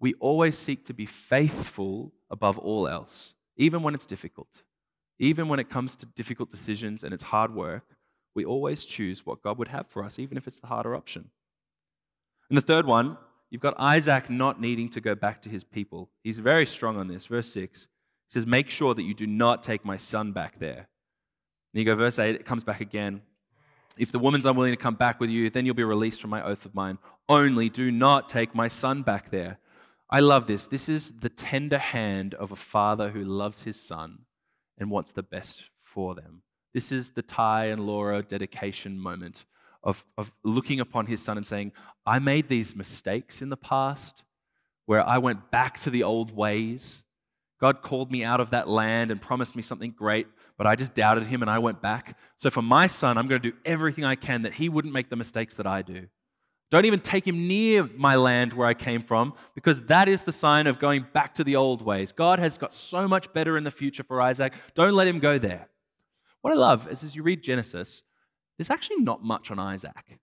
we 0.01 0.15
always 0.15 0.59
seek 0.59 0.85
to 0.87 0.95
be 0.95 1.07
faithful 1.07 2.13
above 2.31 2.59
all 2.59 2.89
else, 2.89 3.35
even 3.57 3.83
when 3.83 3.95
it's 3.95 4.07
difficult. 4.07 4.65
Even 5.21 5.49
when 5.49 5.61
it 5.61 5.71
comes 5.71 5.95
to 5.97 6.07
difficult 6.07 6.51
decisions 6.51 7.05
and 7.05 7.15
it's 7.15 7.25
hard 7.25 7.55
work, 7.55 7.85
we 8.35 8.45
always 8.45 8.85
choose 8.85 9.25
what 9.25 9.43
God 9.43 9.59
would 9.59 9.69
have 9.69 9.87
for 9.87 10.03
us, 10.03 10.19
even 10.19 10.37
if 10.37 10.49
it's 10.49 10.59
the 10.59 10.69
harder 10.69 10.97
option. 10.97 11.31
And 12.49 12.57
the 12.57 12.63
third 12.63 12.87
one 12.87 13.19
You've 13.51 13.61
got 13.61 13.75
Isaac 13.79 14.31
not 14.31 14.61
needing 14.61 14.89
to 14.91 15.01
go 15.01 15.15
back 15.15 15.43
to 15.43 15.49
his 15.49 15.65
people. 15.65 16.09
He's 16.23 16.39
very 16.39 16.67
strong 16.67 16.97
on 16.97 17.09
this. 17.09 17.27
Verse 17.27 17.53
6 17.53 17.83
he 17.83 17.87
says, 18.33 18.47
Make 18.47 18.71
sure 18.71 18.95
that 18.95 19.03
you 19.03 19.15
do 19.15 19.27
not 19.27 19.63
take 19.63 19.85
my 19.85 19.97
son 19.97 20.33
back 20.33 20.59
there. 20.59 20.89
And 21.73 21.79
you 21.81 21.85
go, 21.85 21.97
verse 21.97 22.19
8, 22.19 22.35
it 22.35 22.45
comes 22.45 22.65
back 22.65 22.81
again. 22.81 23.23
If 23.99 24.13
the 24.13 24.19
woman's 24.19 24.47
unwilling 24.47 24.73
to 24.73 24.77
come 24.77 24.95
back 24.95 25.21
with 25.21 25.31
you, 25.31 25.51
then 25.51 25.67
you'll 25.67 25.75
be 25.75 25.85
released 25.85 26.21
from 26.21 26.31
my 26.31 26.43
oath 26.43 26.65
of 26.65 26.75
mine. 26.75 26.99
Only 27.29 27.69
do 27.69 27.91
not 27.91 28.29
take 28.29 28.55
my 28.55 28.69
son 28.69 29.03
back 29.03 29.31
there. 29.31 29.59
I 30.09 30.21
love 30.21 30.47
this. 30.47 30.67
This 30.67 30.89
is 30.89 31.13
the 31.21 31.29
tender 31.29 31.79
hand 31.79 32.35
of 32.35 32.51
a 32.51 32.57
father 32.57 33.11
who 33.11 33.23
loves 33.25 33.63
his 33.63 33.81
son 33.81 34.21
and 34.79 34.91
wants 34.91 35.13
the 35.13 35.23
best 35.23 35.71
for 35.83 36.15
them. 36.15 36.43
This 36.73 36.93
is 36.93 37.11
the 37.11 37.23
Ty 37.23 37.67
and 37.67 37.87
Laura 37.87 38.23
dedication 38.23 38.99
moment 38.99 39.45
of, 39.83 40.05
of 40.19 40.33
looking 40.45 40.81
upon 40.81 41.07
his 41.07 41.23
son 41.23 41.37
and 41.37 41.47
saying, 41.47 41.73
I 42.05 42.19
made 42.19 42.49
these 42.49 42.77
mistakes 42.77 43.43
in 43.43 43.49
the 43.49 43.57
past 43.57 44.25
where 44.87 45.07
I 45.07 45.19
went 45.19 45.51
back 45.51 45.79
to 45.81 45.91
the 45.91 46.03
old 46.03 46.35
ways. 46.35 47.05
God 47.61 47.83
called 47.83 48.11
me 48.11 48.25
out 48.25 48.41
of 48.41 48.51
that 48.51 48.69
land 48.69 49.11
and 49.11 49.21
promised 49.21 49.55
me 49.55 49.63
something 49.63 49.93
great, 49.93 50.27
but 50.57 50.67
I 50.67 50.77
just 50.77 50.95
doubted 50.95 51.25
him 51.27 51.43
and 51.43 51.51
I 51.51 51.59
went 51.59 51.81
back. 51.83 52.19
So 52.37 52.51
for 52.51 52.63
my 52.63 52.87
son, 52.87 53.19
I'm 53.19 53.29
going 53.29 53.41
to 53.41 53.51
do 53.51 53.57
everything 53.65 54.05
I 54.05 54.15
can 54.15 54.43
that 54.43 54.55
he 54.55 54.69
wouldn't 54.69 54.95
make 54.95 55.11
the 55.11 55.17
mistakes 55.17 55.55
that 55.57 55.67
I 55.67 55.83
do. 55.83 56.07
Don't 56.71 56.85
even 56.85 57.01
take 57.01 57.27
him 57.27 57.49
near 57.49 57.89
my 57.97 58.15
land 58.15 58.53
where 58.53 58.67
I 58.67 58.75
came 58.75 59.03
from, 59.03 59.35
because 59.55 59.83
that 59.87 60.09
is 60.09 60.23
the 60.23 60.33
sign 60.33 60.69
of 60.69 60.79
going 60.79 61.05
back 61.13 61.35
to 61.35 61.45
the 61.45 61.57
old 61.57 61.83
ways. 61.83 62.13
God 62.13 62.39
has 62.39 62.59
got 62.59 62.73
so 62.73 63.09
much 63.09 63.33
better 63.33 63.57
in 63.57 63.65
the 63.65 63.73
future 63.73 64.05
for 64.05 64.21
Isaac. 64.23 64.55
Don't 64.75 64.95
let 64.95 65.09
him 65.09 65.19
go 65.19 65.37
there. 65.37 65.69
What 66.43 66.53
I 66.53 66.57
love 66.57 66.89
is 66.89 67.03
as 67.03 67.17
you 67.17 67.23
read 67.23 67.43
Genesis, 67.43 68.03
there's 68.61 68.69
actually 68.69 68.99
not 68.99 69.25
much 69.25 69.51
on 69.51 69.59
Isaac. 69.59 70.19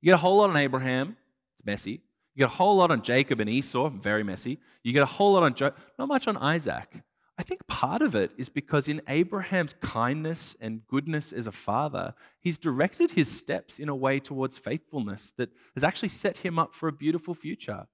You 0.00 0.06
get 0.06 0.14
a 0.14 0.16
whole 0.16 0.38
lot 0.38 0.48
on 0.48 0.56
Abraham, 0.56 1.18
it's 1.54 1.66
messy. 1.66 2.00
You 2.34 2.38
get 2.38 2.46
a 2.46 2.56
whole 2.56 2.76
lot 2.76 2.90
on 2.90 3.02
Jacob 3.02 3.40
and 3.40 3.50
Esau, 3.50 3.90
very 3.90 4.24
messy. 4.24 4.58
You 4.82 4.94
get 4.94 5.02
a 5.02 5.06
whole 5.06 5.34
lot 5.34 5.42
on 5.42 5.52
Joe, 5.52 5.70
not 5.98 6.08
much 6.08 6.26
on 6.26 6.38
Isaac. 6.38 7.02
I 7.36 7.42
think 7.42 7.66
part 7.66 8.00
of 8.00 8.14
it 8.14 8.30
is 8.38 8.48
because 8.48 8.88
in 8.88 9.02
Abraham's 9.06 9.74
kindness 9.82 10.56
and 10.62 10.86
goodness 10.86 11.30
as 11.30 11.46
a 11.46 11.52
father, 11.52 12.14
he's 12.40 12.58
directed 12.58 13.10
his 13.10 13.30
steps 13.30 13.78
in 13.78 13.90
a 13.90 13.94
way 13.94 14.18
towards 14.18 14.56
faithfulness 14.56 15.34
that 15.36 15.50
has 15.74 15.84
actually 15.84 16.08
set 16.08 16.38
him 16.38 16.58
up 16.58 16.74
for 16.74 16.88
a 16.88 16.92
beautiful 16.92 17.34
future. 17.34 17.86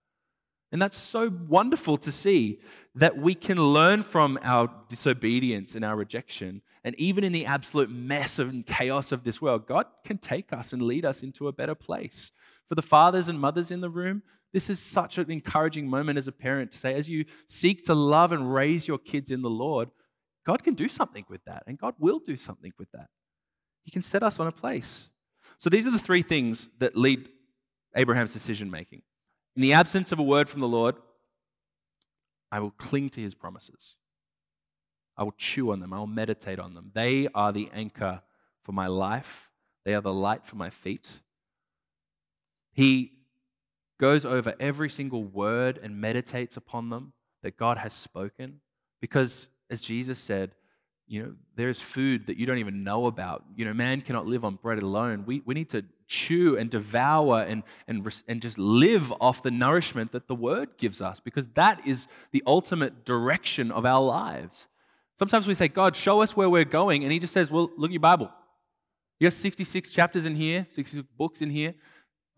And 0.70 0.81
that's 0.81 0.96
so 0.96 1.33
wonderful 1.48 1.96
to 1.96 2.12
see 2.12 2.61
that 2.94 3.18
we 3.18 3.35
can 3.35 3.61
learn 3.61 4.05
from 4.05 4.38
our 4.42 4.70
disobedience 4.88 5.74
and 5.74 5.85
our 5.85 5.96
rejection. 5.96 6.62
And 6.82 6.94
even 6.98 7.24
in 7.24 7.32
the 7.32 7.46
absolute 7.46 7.90
mess 7.90 8.38
and 8.38 8.64
chaos 8.64 9.12
of 9.12 9.22
this 9.22 9.40
world, 9.40 9.66
God 9.66 9.86
can 10.04 10.18
take 10.18 10.52
us 10.52 10.72
and 10.72 10.80
lead 10.80 11.04
us 11.04 11.22
into 11.22 11.46
a 11.46 11.52
better 11.52 11.74
place. 11.74 12.32
For 12.68 12.74
the 12.74 12.82
fathers 12.82 13.28
and 13.28 13.38
mothers 13.38 13.70
in 13.70 13.80
the 13.80 13.90
room, 13.90 14.22
this 14.52 14.70
is 14.70 14.80
such 14.80 15.18
an 15.18 15.30
encouraging 15.30 15.88
moment 15.88 16.18
as 16.18 16.26
a 16.26 16.32
parent 16.32 16.70
to 16.72 16.78
say, 16.78 16.94
as 16.94 17.08
you 17.08 17.24
seek 17.46 17.84
to 17.84 17.94
love 17.94 18.32
and 18.32 18.52
raise 18.52 18.88
your 18.88 18.98
kids 18.98 19.30
in 19.30 19.42
the 19.42 19.50
Lord, 19.50 19.90
God 20.46 20.64
can 20.64 20.74
do 20.74 20.88
something 20.88 21.24
with 21.28 21.44
that, 21.44 21.64
and 21.66 21.78
God 21.78 21.94
will 21.98 22.18
do 22.18 22.36
something 22.36 22.72
with 22.78 22.90
that. 22.92 23.08
He 23.84 23.90
can 23.90 24.02
set 24.02 24.22
us 24.22 24.40
on 24.40 24.46
a 24.46 24.52
place. 24.52 25.08
So 25.58 25.68
these 25.68 25.86
are 25.86 25.90
the 25.90 25.98
three 25.98 26.22
things 26.22 26.70
that 26.78 26.96
lead 26.96 27.28
Abraham's 27.94 28.32
decision 28.32 28.70
making. 28.70 29.02
In 29.54 29.62
the 29.62 29.74
absence 29.74 30.12
of 30.12 30.18
a 30.18 30.22
word 30.22 30.48
from 30.48 30.60
the 30.60 30.68
Lord, 30.68 30.96
I 32.50 32.60
will 32.60 32.70
cling 32.70 33.10
to 33.10 33.20
his 33.20 33.34
promises. 33.34 33.94
I 35.20 35.22
will 35.22 35.35
chew 35.37 35.70
on 35.70 35.80
them. 35.80 35.92
I 35.92 35.98
will 35.98 36.06
meditate 36.06 36.59
on 36.59 36.72
them. 36.72 36.90
They 36.94 37.28
are 37.35 37.52
the 37.52 37.68
anchor 37.74 38.22
for 38.64 38.72
my 38.72 38.87
life, 38.87 39.50
they 39.85 39.94
are 39.94 40.00
the 40.00 40.12
light 40.12 40.46
for 40.46 40.56
my 40.56 40.70
feet. 40.70 41.18
He 42.72 43.12
goes 43.98 44.24
over 44.24 44.54
every 44.59 44.88
single 44.88 45.22
word 45.22 45.78
and 45.83 46.00
meditates 46.00 46.56
upon 46.56 46.88
them 46.88 47.12
that 47.42 47.56
God 47.56 47.78
has 47.78 47.92
spoken 47.92 48.61
because, 49.00 49.48
as 49.68 49.83
Jesus 49.83 50.18
said, 50.18 50.52
you 51.06 51.22
know, 51.22 51.35
there's 51.56 51.80
food 51.80 52.26
that 52.28 52.37
you 52.37 52.46
don't 52.46 52.59
even 52.59 52.85
know 52.85 53.06
about. 53.06 53.44
You 53.56 53.64
know, 53.64 53.74
man 53.74 54.00
cannot 54.02 54.26
live 54.26 54.44
on 54.44 54.54
bread 54.54 54.80
alone. 54.80 55.24
We, 55.26 55.42
we 55.44 55.54
need 55.54 55.68
to 55.70 55.85
chew 56.06 56.56
and 56.56 56.70
devour 56.70 57.42
and, 57.42 57.62
and, 57.88 58.06
and 58.28 58.40
just 58.40 58.59
live 58.59 59.12
off 59.20 59.42
the 59.42 59.50
nourishment 59.50 60.12
that 60.12 60.28
the 60.28 60.35
word 60.35 60.78
gives 60.78 61.02
us 61.02 61.18
because 61.18 61.48
that 61.48 61.87
is 61.87 62.06
the 62.30 62.42
ultimate 62.46 63.04
direction 63.04 63.72
of 63.72 63.85
our 63.85 64.02
lives. 64.02 64.68
Sometimes 65.20 65.46
we 65.46 65.52
say, 65.52 65.68
God, 65.68 65.94
show 65.94 66.22
us 66.22 66.35
where 66.35 66.48
we're 66.48 66.64
going. 66.64 67.02
And 67.04 67.12
he 67.12 67.18
just 67.18 67.35
says, 67.35 67.50
well, 67.50 67.70
look 67.76 67.90
at 67.90 67.92
your 67.92 68.00
Bible. 68.00 68.30
You 69.18 69.26
have 69.26 69.35
66 69.35 69.90
chapters 69.90 70.24
in 70.24 70.35
here, 70.35 70.66
66 70.70 71.06
books 71.18 71.42
in 71.42 71.50
here. 71.50 71.74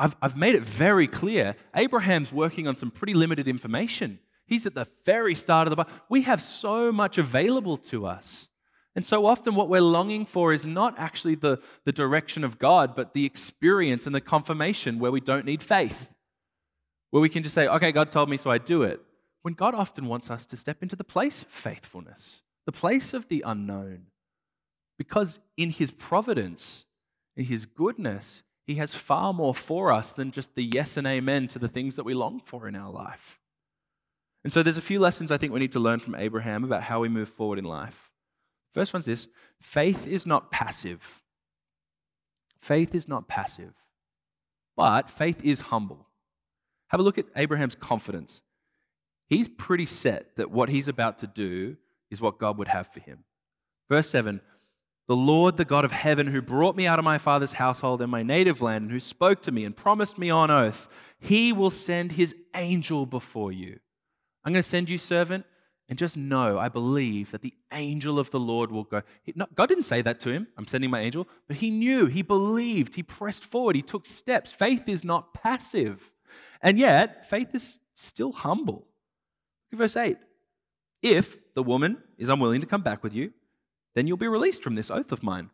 I've, 0.01 0.17
I've 0.21 0.37
made 0.37 0.57
it 0.57 0.65
very 0.65 1.07
clear. 1.07 1.55
Abraham's 1.77 2.33
working 2.33 2.67
on 2.67 2.75
some 2.75 2.91
pretty 2.91 3.15
limited 3.15 3.47
information. 3.47 4.19
He's 4.47 4.67
at 4.67 4.75
the 4.75 4.89
very 5.07 5.37
start 5.37 5.69
of 5.69 5.71
the 5.71 5.77
Bible. 5.77 5.93
We 6.09 6.23
have 6.23 6.43
so 6.43 6.91
much 6.91 7.19
available 7.19 7.77
to 7.77 8.05
us. 8.05 8.49
And 8.97 9.07
so 9.07 9.27
often, 9.27 9.55
what 9.55 9.69
we're 9.69 9.81
longing 9.81 10.27
for 10.27 10.53
is 10.53 10.67
not 10.67 10.99
actually 10.99 11.37
the, 11.37 11.63
the 11.85 11.93
direction 11.93 12.43
of 12.43 12.59
God, 12.59 12.97
but 12.97 13.15
the 13.15 13.25
experience 13.25 14.07
and 14.07 14.15
the 14.15 14.21
confirmation 14.21 14.99
where 14.99 15.13
we 15.13 15.21
don't 15.21 15.47
need 15.47 15.63
faith, 15.63 16.11
where 17.11 17.21
we 17.21 17.29
can 17.29 17.45
just 17.45 17.55
say, 17.55 17.69
okay, 17.69 17.93
God 17.93 18.11
told 18.11 18.29
me, 18.29 18.39
so 18.39 18.51
I 18.51 18.59
do 18.59 18.83
it. 18.83 19.01
When 19.43 19.55
God 19.55 19.77
often 19.77 20.07
wants 20.07 20.33
us 20.33 20.45
to 20.47 20.57
step 20.57 20.83
into 20.83 20.97
the 20.97 21.05
place 21.05 21.43
of 21.43 21.49
faithfulness, 21.49 22.43
the 22.67 22.73
place 22.73 23.13
of 23.13 23.29
the 23.29 23.43
unknown. 23.47 24.07
Because 24.99 25.41
in 25.57 25.71
His 25.71 25.91
providence, 25.91 26.85
in 27.37 27.45
His 27.45 27.67
goodness, 27.67 28.43
He 28.67 28.77
has 28.77 28.95
far 28.95 29.33
more 29.33 29.55
for 29.55 29.93
us 29.93 30.13
than 30.13 30.31
just 30.31 30.55
the 30.55 30.63
yes 30.65 30.97
and 30.97 31.07
amen 31.07 31.49
to 31.49 31.59
the 31.59 31.69
things 31.69 31.97
that 31.97 32.05
we 32.05 32.15
long 32.15 32.41
for 32.45 32.69
in 32.69 32.77
our 32.77 32.91
life. 32.91 33.41
And 34.45 34.53
so 34.53 34.63
there's 34.63 34.77
a 34.77 34.83
few 34.83 34.99
lessons 34.99 35.31
I 35.31 35.37
think 35.37 35.53
we 35.53 35.61
need 35.61 35.73
to 35.73 35.81
learn 35.81 36.01
from 36.01 36.15
Abraham 36.15 36.65
about 36.65 36.83
how 36.85 37.01
we 37.01 37.09
move 37.09 37.29
forward 37.29 37.59
in 37.59 37.65
life. 37.65 38.11
First 38.73 38.93
one's 38.93 39.07
this 39.07 39.29
faith 39.61 40.07
is 40.07 40.27
not 40.27 40.51
passive. 40.51 41.23
Faith 42.61 42.95
is 42.95 43.09
not 43.09 43.27
passive, 43.27 43.75
but 44.77 45.11
faith 45.11 45.45
is 45.45 45.63
humble. 45.63 46.07
Have 46.89 47.01
a 47.01 47.03
look 47.03 47.19
at 47.19 47.27
Abraham's 47.35 47.75
confidence. 47.75 48.43
He's 49.29 49.49
pretty 49.49 49.87
set 49.87 50.37
that 50.37 50.51
what 50.51 50.69
he's 50.69 50.89
about 50.89 51.19
to 51.19 51.27
do 51.27 51.77
is 52.13 52.21
what 52.21 52.39
God 52.39 52.59
would 52.59 52.69
have 52.69 52.87
for 52.87 53.01
him. 53.01 53.25
Verse 53.89 54.09
7 54.11 54.41
The 55.09 55.17
Lord, 55.17 55.57
the 55.57 55.65
God 55.65 55.85
of 55.85 55.91
heaven, 55.91 56.29
who 56.29 56.41
brought 56.41 56.77
me 56.77 56.87
out 56.87 57.01
of 57.01 57.05
my 57.05 57.19
father's 57.19 57.55
household 57.55 58.01
and 58.03 58.11
my 58.11 58.23
native 58.23 58.63
land, 58.63 58.85
and 58.85 58.93
who 58.93 59.01
spoke 59.01 59.43
to 59.43 59.51
me 59.51 59.65
and 59.65 59.77
promised 59.77 60.19
me 60.19 60.31
on 60.31 60.51
oath, 60.51 60.87
he 61.19 61.53
will 61.53 61.71
send 61.71 62.13
his 62.13 62.37
angel 62.55 63.07
before 63.07 63.51
you. 63.51 63.81
I'm 64.45 64.53
going 64.53 64.63
to 64.63 64.69
send 64.69 64.91
you, 64.91 64.99
servant, 64.99 65.47
and 65.89 65.99
just 65.99 66.17
know, 66.17 66.59
I 66.59 66.69
believe 66.69 67.33
that 67.33 67.43
the 67.43 67.55
angel 67.73 68.19
of 68.19 68.31
the 68.31 68.41
Lord 68.41 68.71
will 68.71 68.85
go. 68.85 69.03
He, 69.23 69.35
God 69.55 69.69
didn't 69.69 69.85
say 69.85 70.03
that 70.03 70.21
to 70.21 70.31
him, 70.31 70.47
I'm 70.57 70.67
sending 70.67 70.91
my 70.91 71.01
angel, 71.01 71.29
but 71.49 71.57
he 71.57 71.71
knew, 71.71 72.07
he 72.07 72.23
believed, 72.23 72.95
he 72.95 73.03
pressed 73.03 73.45
forward, 73.45 73.77
he 73.77 73.83
took 73.83 74.07
steps. 74.07 74.53
Faith 74.53 74.89
is 74.89 75.05
not 75.05 75.35
passive. 75.35 76.11
And 76.61 76.79
yet, 76.79 77.29
faith 77.29 77.55
is 77.55 77.81
still 77.95 78.33
humble. 78.33 78.87
Verse 79.73 79.97
8 79.97 80.19
If 81.03 81.37
the 81.55 81.63
woman 81.63 81.99
is 82.17 82.29
unwilling 82.29 82.61
to 82.61 82.67
come 82.67 82.83
back 82.83 83.03
with 83.03 83.13
you, 83.13 83.33
then 83.95 84.07
you'll 84.07 84.17
be 84.17 84.29
released 84.29 84.63
from 84.63 84.75
this 84.75 84.91
oath 84.91 85.13
of 85.13 85.23
mine. 85.23 85.51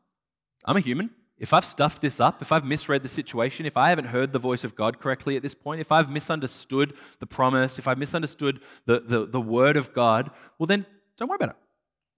I'm 0.64 0.76
a 0.76 0.80
human 0.80 1.10
if 1.38 1.52
I've 1.52 1.64
stuffed 1.64 2.02
this 2.02 2.18
up, 2.18 2.42
if 2.42 2.50
I've 2.50 2.64
misread 2.64 3.02
the 3.02 3.08
situation, 3.08 3.64
if 3.64 3.76
I 3.76 3.90
haven't 3.90 4.06
heard 4.06 4.32
the 4.32 4.40
voice 4.40 4.64
of 4.64 4.74
God 4.74 4.98
correctly 4.98 5.36
at 5.36 5.42
this 5.42 5.54
point, 5.54 5.80
if 5.80 5.92
I've 5.92 6.10
misunderstood 6.10 6.94
the 7.20 7.26
promise, 7.26 7.78
if 7.78 7.86
I've 7.86 7.98
misunderstood 7.98 8.60
the, 8.86 9.00
the, 9.00 9.26
the 9.26 9.40
word 9.40 9.76
of 9.76 9.94
God, 9.94 10.32
well, 10.58 10.66
then 10.66 10.84
don't 11.16 11.28
worry 11.28 11.36
about 11.36 11.50
it. 11.50 11.56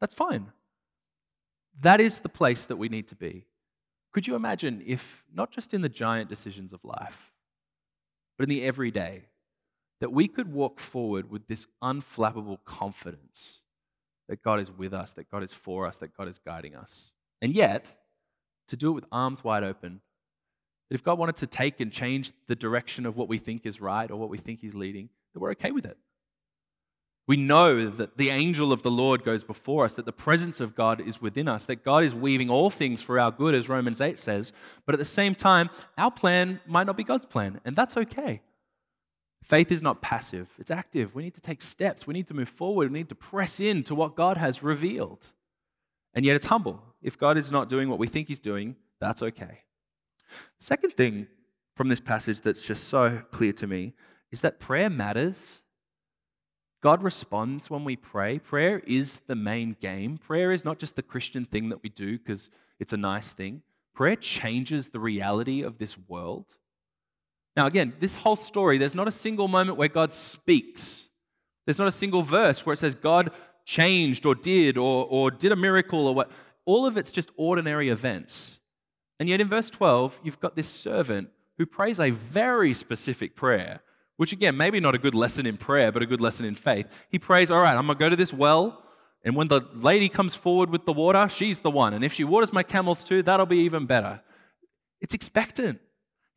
That's 0.00 0.14
fine. 0.14 0.50
That 1.80 2.00
is 2.00 2.20
the 2.20 2.30
place 2.30 2.64
that 2.66 2.76
we 2.76 2.88
need 2.88 3.08
to 3.08 3.14
be. 3.14 3.44
Could 4.12 4.26
you 4.26 4.34
imagine 4.34 4.82
if, 4.86 5.22
not 5.32 5.50
just 5.50 5.74
in 5.74 5.82
the 5.82 5.88
giant 5.88 6.30
decisions 6.30 6.72
of 6.72 6.82
life, 6.82 7.32
but 8.38 8.44
in 8.44 8.48
the 8.48 8.64
everyday, 8.64 9.24
that 10.00 10.12
we 10.12 10.26
could 10.28 10.52
walk 10.52 10.80
forward 10.80 11.30
with 11.30 11.46
this 11.46 11.66
unflappable 11.82 12.58
confidence 12.64 13.58
that 14.28 14.42
God 14.42 14.60
is 14.60 14.70
with 14.70 14.94
us, 14.94 15.12
that 15.12 15.30
God 15.30 15.42
is 15.42 15.52
for 15.52 15.86
us, 15.86 15.98
that 15.98 16.16
God 16.16 16.28
is 16.28 16.38
guiding 16.38 16.74
us? 16.74 17.12
And 17.42 17.54
yet, 17.54 17.96
to 18.68 18.76
do 18.76 18.90
it 18.90 18.94
with 18.94 19.04
arms 19.12 19.44
wide 19.44 19.64
open. 19.64 20.00
That 20.88 20.94
if 20.94 21.04
God 21.04 21.18
wanted 21.18 21.36
to 21.36 21.46
take 21.46 21.80
and 21.80 21.92
change 21.92 22.32
the 22.46 22.56
direction 22.56 23.06
of 23.06 23.16
what 23.16 23.28
we 23.28 23.38
think 23.38 23.66
is 23.66 23.80
right 23.80 24.10
or 24.10 24.16
what 24.16 24.30
we 24.30 24.38
think 24.38 24.60
He's 24.60 24.74
leading, 24.74 25.08
that 25.34 25.40
we're 25.40 25.52
okay 25.52 25.70
with 25.70 25.84
it. 25.84 25.98
We 27.26 27.36
know 27.36 27.88
that 27.88 28.16
the 28.16 28.30
angel 28.30 28.72
of 28.72 28.82
the 28.82 28.90
Lord 28.90 29.22
goes 29.22 29.44
before 29.44 29.84
us, 29.84 29.94
that 29.94 30.04
the 30.04 30.12
presence 30.12 30.58
of 30.58 30.74
God 30.74 31.00
is 31.00 31.22
within 31.22 31.46
us, 31.46 31.66
that 31.66 31.84
God 31.84 32.02
is 32.02 32.12
weaving 32.12 32.50
all 32.50 32.70
things 32.70 33.02
for 33.02 33.20
our 33.20 33.30
good, 33.30 33.54
as 33.54 33.68
Romans 33.68 34.00
8 34.00 34.18
says. 34.18 34.52
But 34.84 34.96
at 34.96 34.98
the 34.98 35.04
same 35.04 35.36
time, 35.36 35.70
our 35.96 36.10
plan 36.10 36.60
might 36.66 36.88
not 36.88 36.96
be 36.96 37.04
God's 37.04 37.26
plan, 37.26 37.60
and 37.64 37.76
that's 37.76 37.96
okay. 37.96 38.40
Faith 39.42 39.72
is 39.72 39.82
not 39.82 40.02
passive, 40.02 40.48
it's 40.58 40.70
active. 40.70 41.14
We 41.14 41.22
need 41.22 41.34
to 41.34 41.40
take 41.40 41.62
steps, 41.62 42.06
we 42.06 42.14
need 42.14 42.26
to 42.26 42.34
move 42.34 42.48
forward, 42.48 42.92
we 42.92 42.98
need 42.98 43.08
to 43.08 43.14
press 43.14 43.58
into 43.58 43.94
what 43.94 44.14
God 44.14 44.36
has 44.36 44.62
revealed. 44.62 45.28
And 46.14 46.24
yet 46.24 46.36
it's 46.36 46.46
humble. 46.46 46.82
If 47.02 47.18
God 47.18 47.38
is 47.38 47.50
not 47.50 47.68
doing 47.68 47.88
what 47.88 47.98
we 47.98 48.06
think 48.06 48.28
He's 48.28 48.40
doing, 48.40 48.76
that's 49.00 49.22
okay. 49.22 49.60
Second 50.58 50.94
thing 50.94 51.26
from 51.74 51.88
this 51.88 52.00
passage 52.00 52.40
that's 52.40 52.66
just 52.66 52.84
so 52.84 53.22
clear 53.30 53.52
to 53.54 53.66
me 53.66 53.94
is 54.30 54.42
that 54.42 54.60
prayer 54.60 54.90
matters. 54.90 55.60
God 56.82 57.02
responds 57.02 57.70
when 57.70 57.84
we 57.84 57.96
pray. 57.96 58.38
Prayer 58.38 58.82
is 58.86 59.20
the 59.26 59.34
main 59.34 59.76
game. 59.80 60.18
Prayer 60.18 60.52
is 60.52 60.64
not 60.64 60.78
just 60.78 60.96
the 60.96 61.02
Christian 61.02 61.44
thing 61.44 61.68
that 61.70 61.82
we 61.82 61.88
do 61.88 62.18
because 62.18 62.50
it's 62.78 62.92
a 62.92 62.98
nice 62.98 63.32
thing. 63.32 63.62
Prayer 63.94 64.16
changes 64.16 64.88
the 64.88 65.00
reality 65.00 65.62
of 65.62 65.78
this 65.78 65.96
world. 66.08 66.46
Now, 67.60 67.66
again, 67.66 67.92
this 68.00 68.16
whole 68.16 68.36
story, 68.36 68.78
there's 68.78 68.94
not 68.94 69.06
a 69.06 69.12
single 69.12 69.46
moment 69.46 69.76
where 69.76 69.86
God 69.86 70.14
speaks. 70.14 71.08
There's 71.66 71.78
not 71.78 71.88
a 71.88 71.92
single 71.92 72.22
verse 72.22 72.64
where 72.64 72.72
it 72.72 72.78
says 72.78 72.94
God 72.94 73.32
changed 73.66 74.24
or 74.24 74.34
did 74.34 74.78
or, 74.78 75.06
or 75.10 75.30
did 75.30 75.52
a 75.52 75.56
miracle 75.56 76.08
or 76.08 76.14
what. 76.14 76.30
All 76.64 76.86
of 76.86 76.96
it's 76.96 77.12
just 77.12 77.30
ordinary 77.36 77.90
events. 77.90 78.60
And 79.18 79.28
yet 79.28 79.42
in 79.42 79.48
verse 79.50 79.68
12, 79.68 80.20
you've 80.24 80.40
got 80.40 80.56
this 80.56 80.68
servant 80.68 81.28
who 81.58 81.66
prays 81.66 82.00
a 82.00 82.08
very 82.08 82.72
specific 82.72 83.36
prayer, 83.36 83.80
which 84.16 84.32
again, 84.32 84.56
maybe 84.56 84.80
not 84.80 84.94
a 84.94 84.98
good 84.98 85.14
lesson 85.14 85.44
in 85.44 85.58
prayer, 85.58 85.92
but 85.92 86.02
a 86.02 86.06
good 86.06 86.22
lesson 86.22 86.46
in 86.46 86.54
faith. 86.54 86.86
He 87.10 87.18
prays, 87.18 87.50
All 87.50 87.60
right, 87.60 87.76
I'm 87.76 87.84
going 87.84 87.98
to 87.98 88.04
go 88.04 88.08
to 88.08 88.16
this 88.16 88.32
well. 88.32 88.82
And 89.22 89.36
when 89.36 89.48
the 89.48 89.60
lady 89.74 90.08
comes 90.08 90.34
forward 90.34 90.70
with 90.70 90.86
the 90.86 90.94
water, 90.94 91.28
she's 91.28 91.60
the 91.60 91.70
one. 91.70 91.92
And 91.92 92.02
if 92.06 92.14
she 92.14 92.24
waters 92.24 92.54
my 92.54 92.62
camels 92.62 93.04
too, 93.04 93.22
that'll 93.22 93.44
be 93.44 93.58
even 93.58 93.84
better. 93.84 94.22
It's 95.02 95.12
expectant. 95.12 95.78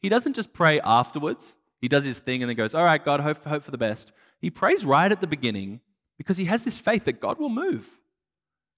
He 0.04 0.10
doesn't 0.10 0.34
just 0.34 0.54
pray 0.54 0.80
afterwards. 0.82 1.56
He 1.82 1.88
does 1.88 2.06
his 2.06 2.20
thing 2.20 2.44
and 2.44 2.50
then 2.50 2.58
goes, 2.58 2.76
All 2.76 2.84
right, 2.84 3.04
God, 3.04 3.22
hope, 3.22 3.44
hope 3.46 3.64
for 3.64 3.72
the 3.72 3.78
best. 3.78 4.12
He 4.40 4.52
prays 4.52 4.86
right 4.86 5.12
at 5.12 5.22
the 5.22 5.28
beginning 5.28 5.80
because 6.18 6.38
he 6.38 6.46
has 6.46 6.64
this 6.64 6.78
faith 6.78 7.06
that 7.06 7.22
God 7.22 7.40
will 7.40 7.50
move. 7.50 7.90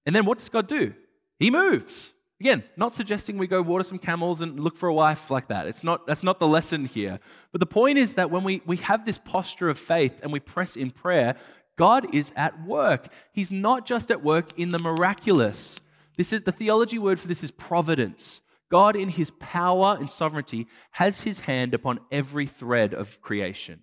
And 0.06 0.14
then 0.14 0.24
what 0.24 0.38
does 0.38 0.48
God 0.48 0.68
do? 0.68 0.94
He 1.38 1.50
moves. 1.50 2.12
Again, 2.40 2.62
not 2.76 2.94
suggesting 2.94 3.38
we 3.38 3.46
go 3.46 3.60
water 3.60 3.82
some 3.82 3.98
camels 3.98 4.40
and 4.40 4.60
look 4.60 4.76
for 4.76 4.88
a 4.88 4.94
wife 4.94 5.30
like 5.30 5.48
that. 5.48 5.66
It's 5.66 5.82
not, 5.82 6.06
that's 6.06 6.22
not 6.22 6.38
the 6.38 6.46
lesson 6.46 6.84
here. 6.84 7.18
But 7.50 7.60
the 7.60 7.66
point 7.66 7.98
is 7.98 8.14
that 8.14 8.30
when 8.30 8.44
we, 8.44 8.62
we 8.64 8.76
have 8.76 9.04
this 9.04 9.18
posture 9.18 9.68
of 9.68 9.78
faith 9.78 10.20
and 10.22 10.32
we 10.32 10.38
press 10.38 10.76
in 10.76 10.90
prayer, 10.90 11.34
God 11.76 12.14
is 12.14 12.32
at 12.36 12.64
work. 12.64 13.08
He's 13.32 13.50
not 13.50 13.86
just 13.86 14.10
at 14.10 14.22
work 14.22 14.58
in 14.58 14.70
the 14.70 14.78
miraculous. 14.78 15.80
This 16.16 16.32
is 16.32 16.42
the 16.42 16.52
theology 16.52 16.98
word 16.98 17.18
for 17.18 17.26
this 17.26 17.42
is 17.42 17.50
providence. 17.50 18.40
God, 18.70 18.96
in 18.96 19.08
his 19.08 19.30
power 19.32 19.96
and 19.98 20.10
sovereignty, 20.10 20.66
has 20.92 21.20
his 21.20 21.40
hand 21.40 21.74
upon 21.74 22.00
every 22.10 22.46
thread 22.46 22.94
of 22.94 23.20
creation. 23.20 23.80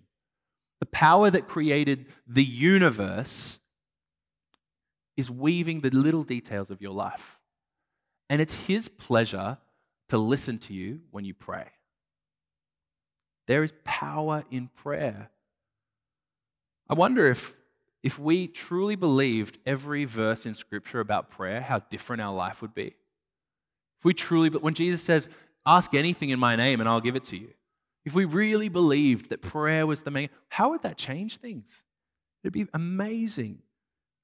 the 0.80 0.86
power 0.86 1.30
that 1.30 1.48
created 1.48 2.04
the 2.26 2.44
universe, 2.44 3.58
is 5.16 5.30
weaving 5.30 5.80
the 5.80 5.90
little 5.90 6.24
details 6.24 6.70
of 6.70 6.82
your 6.82 6.92
life. 6.92 7.38
And 8.28 8.40
it's 8.40 8.66
His 8.66 8.88
pleasure 8.88 9.58
to 10.08 10.18
listen 10.18 10.58
to 10.60 10.74
you 10.74 11.00
when 11.10 11.24
you 11.24 11.34
pray. 11.34 11.66
There 13.46 13.62
is 13.62 13.72
power 13.84 14.44
in 14.50 14.68
prayer. 14.68 15.30
I 16.88 16.94
wonder 16.94 17.26
if, 17.26 17.54
if 18.02 18.18
we 18.18 18.46
truly 18.46 18.96
believed 18.96 19.58
every 19.66 20.04
verse 20.04 20.46
in 20.46 20.54
Scripture 20.54 21.00
about 21.00 21.30
prayer, 21.30 21.60
how 21.60 21.80
different 21.80 22.22
our 22.22 22.34
life 22.34 22.62
would 22.62 22.74
be. 22.74 22.94
If 24.04 24.06
we 24.06 24.12
truly, 24.12 24.50
but 24.50 24.60
when 24.60 24.74
Jesus 24.74 25.02
says, 25.02 25.30
ask 25.64 25.94
anything 25.94 26.28
in 26.28 26.38
my 26.38 26.56
name 26.56 26.80
and 26.80 26.86
I'll 26.86 27.00
give 27.00 27.16
it 27.16 27.24
to 27.24 27.38
you. 27.38 27.48
If 28.04 28.12
we 28.12 28.26
really 28.26 28.68
believed 28.68 29.30
that 29.30 29.40
prayer 29.40 29.86
was 29.86 30.02
the 30.02 30.10
main, 30.10 30.28
how 30.48 30.68
would 30.68 30.82
that 30.82 30.98
change 30.98 31.38
things? 31.38 31.82
It'd 32.42 32.52
be 32.52 32.66
amazing. 32.74 33.60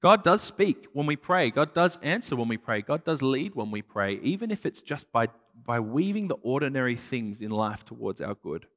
God 0.03 0.23
does 0.23 0.43
speak 0.43 0.85
when 0.93 1.07
we 1.07 1.15
pray. 1.15 1.49
God 1.49 1.73
does 1.73 1.97
answer 2.03 2.35
when 2.35 2.47
we 2.47 2.57
pray. 2.57 2.83
God 2.83 3.03
does 3.03 3.23
lead 3.23 3.55
when 3.55 3.71
we 3.71 3.81
pray, 3.81 4.19
even 4.21 4.51
if 4.51 4.67
it's 4.67 4.83
just 4.83 5.11
by, 5.11 5.29
by 5.65 5.79
weaving 5.79 6.27
the 6.27 6.37
ordinary 6.43 6.95
things 6.95 7.41
in 7.41 7.49
life 7.49 7.83
towards 7.83 8.21
our 8.21 8.35
good. 8.35 8.67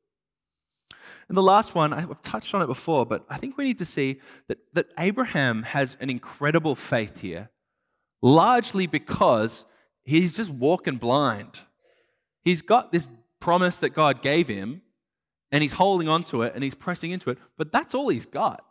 And 1.28 1.36
the 1.36 1.42
last 1.42 1.74
one, 1.74 1.92
I've 1.92 2.22
touched 2.22 2.54
on 2.54 2.62
it 2.62 2.66
before, 2.66 3.04
but 3.04 3.26
I 3.28 3.36
think 3.36 3.58
we 3.58 3.64
need 3.64 3.76
to 3.76 3.84
see 3.84 4.22
that, 4.48 4.56
that 4.72 4.86
Abraham 4.98 5.64
has 5.64 5.98
an 6.00 6.08
incredible 6.08 6.74
faith 6.74 7.20
here, 7.20 7.50
largely 8.22 8.86
because 8.86 9.66
he's 10.04 10.36
just 10.36 10.50
walking 10.50 10.96
blind. 10.96 11.60
He's 12.42 12.62
got 12.62 12.92
this 12.92 13.08
promise 13.40 13.78
that 13.78 13.90
God 13.90 14.22
gave 14.22 14.48
him, 14.48 14.82
and 15.54 15.62
he's 15.62 15.74
holding 15.74 16.08
on 16.08 16.24
to 16.24 16.42
it 16.42 16.52
and 16.52 16.64
he's 16.64 16.74
pressing 16.74 17.12
into 17.12 17.30
it, 17.30 17.38
but 17.56 17.70
that's 17.70 17.94
all 17.94 18.08
he's 18.08 18.26
got. 18.26 18.64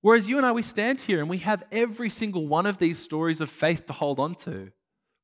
Whereas 0.00 0.28
you 0.28 0.36
and 0.36 0.46
I, 0.46 0.52
we 0.52 0.62
stand 0.62 1.00
here 1.00 1.18
and 1.18 1.28
we 1.28 1.38
have 1.38 1.64
every 1.72 2.08
single 2.08 2.46
one 2.46 2.66
of 2.66 2.78
these 2.78 3.00
stories 3.00 3.40
of 3.40 3.50
faith 3.50 3.86
to 3.86 3.92
hold 3.92 4.20
on 4.20 4.36
to. 4.36 4.70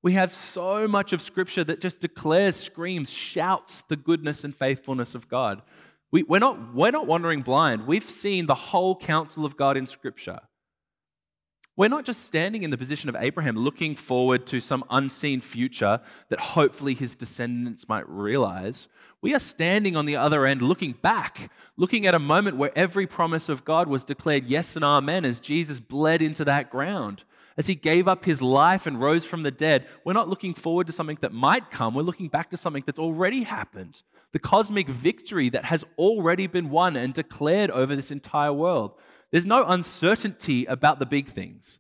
We 0.02 0.14
have 0.14 0.34
so 0.34 0.88
much 0.88 1.12
of 1.12 1.22
Scripture 1.22 1.62
that 1.62 1.80
just 1.80 2.00
declares, 2.00 2.56
screams, 2.56 3.08
shouts 3.08 3.82
the 3.82 3.94
goodness 3.94 4.42
and 4.42 4.52
faithfulness 4.52 5.14
of 5.14 5.28
God. 5.28 5.62
We, 6.10 6.24
are 6.28 6.40
not, 6.40 6.74
we're 6.74 6.90
not 6.90 7.06
wandering 7.06 7.42
blind. 7.42 7.86
We've 7.86 8.02
seen 8.02 8.46
the 8.46 8.54
whole 8.56 8.96
counsel 8.96 9.44
of 9.44 9.56
God 9.56 9.76
in 9.76 9.86
Scripture. 9.86 10.40
We're 11.80 11.88
not 11.88 12.04
just 12.04 12.26
standing 12.26 12.62
in 12.62 12.68
the 12.68 12.76
position 12.76 13.08
of 13.08 13.16
Abraham 13.18 13.56
looking 13.56 13.94
forward 13.94 14.46
to 14.48 14.60
some 14.60 14.84
unseen 14.90 15.40
future 15.40 16.02
that 16.28 16.38
hopefully 16.38 16.92
his 16.92 17.14
descendants 17.14 17.88
might 17.88 18.06
realize. 18.06 18.86
We 19.22 19.34
are 19.34 19.40
standing 19.40 19.96
on 19.96 20.04
the 20.04 20.14
other 20.14 20.44
end 20.44 20.60
looking 20.60 20.92
back, 20.92 21.50
looking 21.78 22.04
at 22.04 22.14
a 22.14 22.18
moment 22.18 22.58
where 22.58 22.70
every 22.76 23.06
promise 23.06 23.48
of 23.48 23.64
God 23.64 23.88
was 23.88 24.04
declared 24.04 24.44
yes 24.44 24.76
and 24.76 24.84
amen 24.84 25.24
as 25.24 25.40
Jesus 25.40 25.80
bled 25.80 26.20
into 26.20 26.44
that 26.44 26.68
ground. 26.68 27.24
As 27.56 27.66
he 27.66 27.76
gave 27.76 28.06
up 28.06 28.26
his 28.26 28.42
life 28.42 28.86
and 28.86 29.00
rose 29.00 29.24
from 29.24 29.42
the 29.42 29.50
dead, 29.50 29.86
we're 30.04 30.12
not 30.12 30.28
looking 30.28 30.52
forward 30.52 30.86
to 30.88 30.92
something 30.92 31.16
that 31.22 31.32
might 31.32 31.70
come. 31.70 31.94
We're 31.94 32.02
looking 32.02 32.28
back 32.28 32.50
to 32.50 32.58
something 32.58 32.82
that's 32.84 32.98
already 32.98 33.44
happened. 33.44 34.02
The 34.32 34.38
cosmic 34.38 34.86
victory 34.86 35.48
that 35.48 35.64
has 35.64 35.82
already 35.96 36.46
been 36.46 36.68
won 36.68 36.94
and 36.96 37.14
declared 37.14 37.70
over 37.70 37.96
this 37.96 38.10
entire 38.10 38.52
world. 38.52 38.92
There's 39.32 39.46
no 39.46 39.64
uncertainty 39.66 40.64
about 40.66 40.98
the 40.98 41.06
big 41.06 41.28
things. 41.28 41.78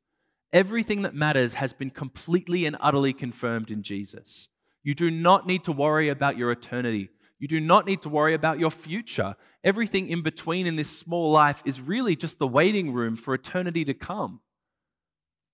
Everything 0.52 1.02
that 1.02 1.14
matters 1.14 1.54
has 1.54 1.72
been 1.72 1.90
completely 1.90 2.66
and 2.66 2.76
utterly 2.80 3.12
confirmed 3.12 3.70
in 3.70 3.82
Jesus. 3.82 4.48
You 4.82 4.94
do 4.94 5.10
not 5.10 5.46
need 5.46 5.64
to 5.64 5.72
worry 5.72 6.08
about 6.08 6.36
your 6.36 6.50
eternity. 6.50 7.10
You 7.38 7.48
do 7.48 7.60
not 7.60 7.86
need 7.86 8.02
to 8.02 8.08
worry 8.08 8.34
about 8.34 8.58
your 8.58 8.70
future. 8.70 9.36
Everything 9.64 10.08
in 10.08 10.22
between 10.22 10.66
in 10.66 10.76
this 10.76 10.96
small 10.96 11.30
life 11.30 11.62
is 11.64 11.80
really 11.80 12.16
just 12.16 12.38
the 12.38 12.48
waiting 12.48 12.92
room 12.92 13.16
for 13.16 13.34
eternity 13.34 13.84
to 13.84 13.94
come. 13.94 14.40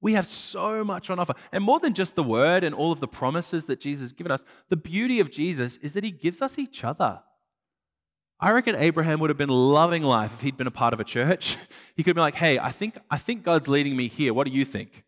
We 0.00 0.12
have 0.12 0.26
so 0.26 0.85
much 0.85 1.11
on 1.11 1.18
offer. 1.18 1.35
And 1.52 1.64
more 1.64 1.80
than 1.80 1.94
just 1.94 2.14
the 2.14 2.22
word 2.22 2.64
and 2.64 2.74
all 2.74 2.92
of 2.92 3.00
the 3.00 3.09
promises 3.09 3.66
that 3.66 3.80
Jesus 3.80 4.06
has 4.06 4.12
given 4.12 4.32
us, 4.32 4.44
the 4.68 4.76
beauty 4.76 5.20
of 5.20 5.30
Jesus 5.30 5.78
is 5.78 5.94
that 5.94 6.04
he 6.04 6.11
gives 6.11 6.42
us 6.42 6.59
each 6.59 6.85
other. 6.85 7.20
I 8.38 8.51
reckon 8.53 8.77
Abraham 8.77 9.20
would 9.20 9.31
have 9.31 9.38
been 9.38 9.49
loving 9.49 10.03
life 10.03 10.35
if 10.35 10.40
he'd 10.42 10.57
been 10.57 10.66
a 10.66 10.72
part 10.72 10.92
of 10.92 11.01
a 11.01 11.05
church. 11.05 11.57
He 11.96 12.03
could 12.03 12.14
been 12.14 12.20
like, 12.20 12.35
hey, 12.35 12.59
I 12.59 12.72
think, 12.72 12.99
I 13.11 13.16
think 13.16 13.42
God's 13.42 13.68
leading 13.68 13.96
me 13.96 14.09
here. 14.09 14.35
What 14.35 14.46
do 14.46 14.53
you 14.53 14.66
think? 14.66 15.07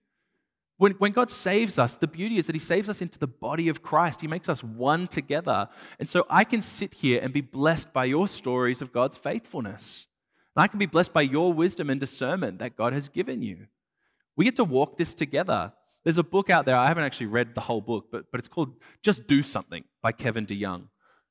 When, 0.78 0.92
when 0.92 1.12
God 1.12 1.30
saves 1.30 1.78
us, 1.78 1.96
the 1.96 2.06
beauty 2.06 2.38
is 2.38 2.46
that 2.46 2.54
He 2.54 2.60
saves 2.60 2.88
us 2.88 3.02
into 3.02 3.18
the 3.18 3.26
body 3.26 3.68
of 3.68 3.82
Christ. 3.82 4.22
He 4.22 4.26
makes 4.26 4.48
us 4.48 4.64
one 4.64 5.06
together. 5.06 5.68
And 5.98 6.08
so 6.08 6.24
I 6.30 6.44
can 6.44 6.62
sit 6.62 6.94
here 6.94 7.20
and 7.22 7.30
be 7.30 7.42
blessed 7.42 7.92
by 7.92 8.06
your 8.06 8.26
stories 8.26 8.80
of 8.80 8.90
God's 8.90 9.18
faithfulness. 9.18 10.06
And 10.56 10.62
I 10.62 10.66
can 10.66 10.78
be 10.78 10.86
blessed 10.86 11.12
by 11.12 11.20
your 11.20 11.52
wisdom 11.52 11.90
and 11.90 12.00
discernment 12.00 12.58
that 12.60 12.74
God 12.74 12.94
has 12.94 13.10
given 13.10 13.42
you. 13.42 13.66
We 14.34 14.46
get 14.46 14.56
to 14.56 14.64
walk 14.64 14.96
this 14.96 15.12
together. 15.12 15.74
There's 16.04 16.16
a 16.16 16.22
book 16.22 16.48
out 16.48 16.64
there, 16.64 16.76
I 16.76 16.86
haven't 16.86 17.04
actually 17.04 17.26
read 17.26 17.54
the 17.54 17.60
whole 17.60 17.82
book, 17.82 18.06
but, 18.10 18.30
but 18.30 18.38
it's 18.38 18.48
called 18.48 18.76
Just 19.02 19.26
Do 19.26 19.42
Something 19.42 19.84
by 20.00 20.12
Kevin 20.12 20.46
DeYoung. 20.46 20.84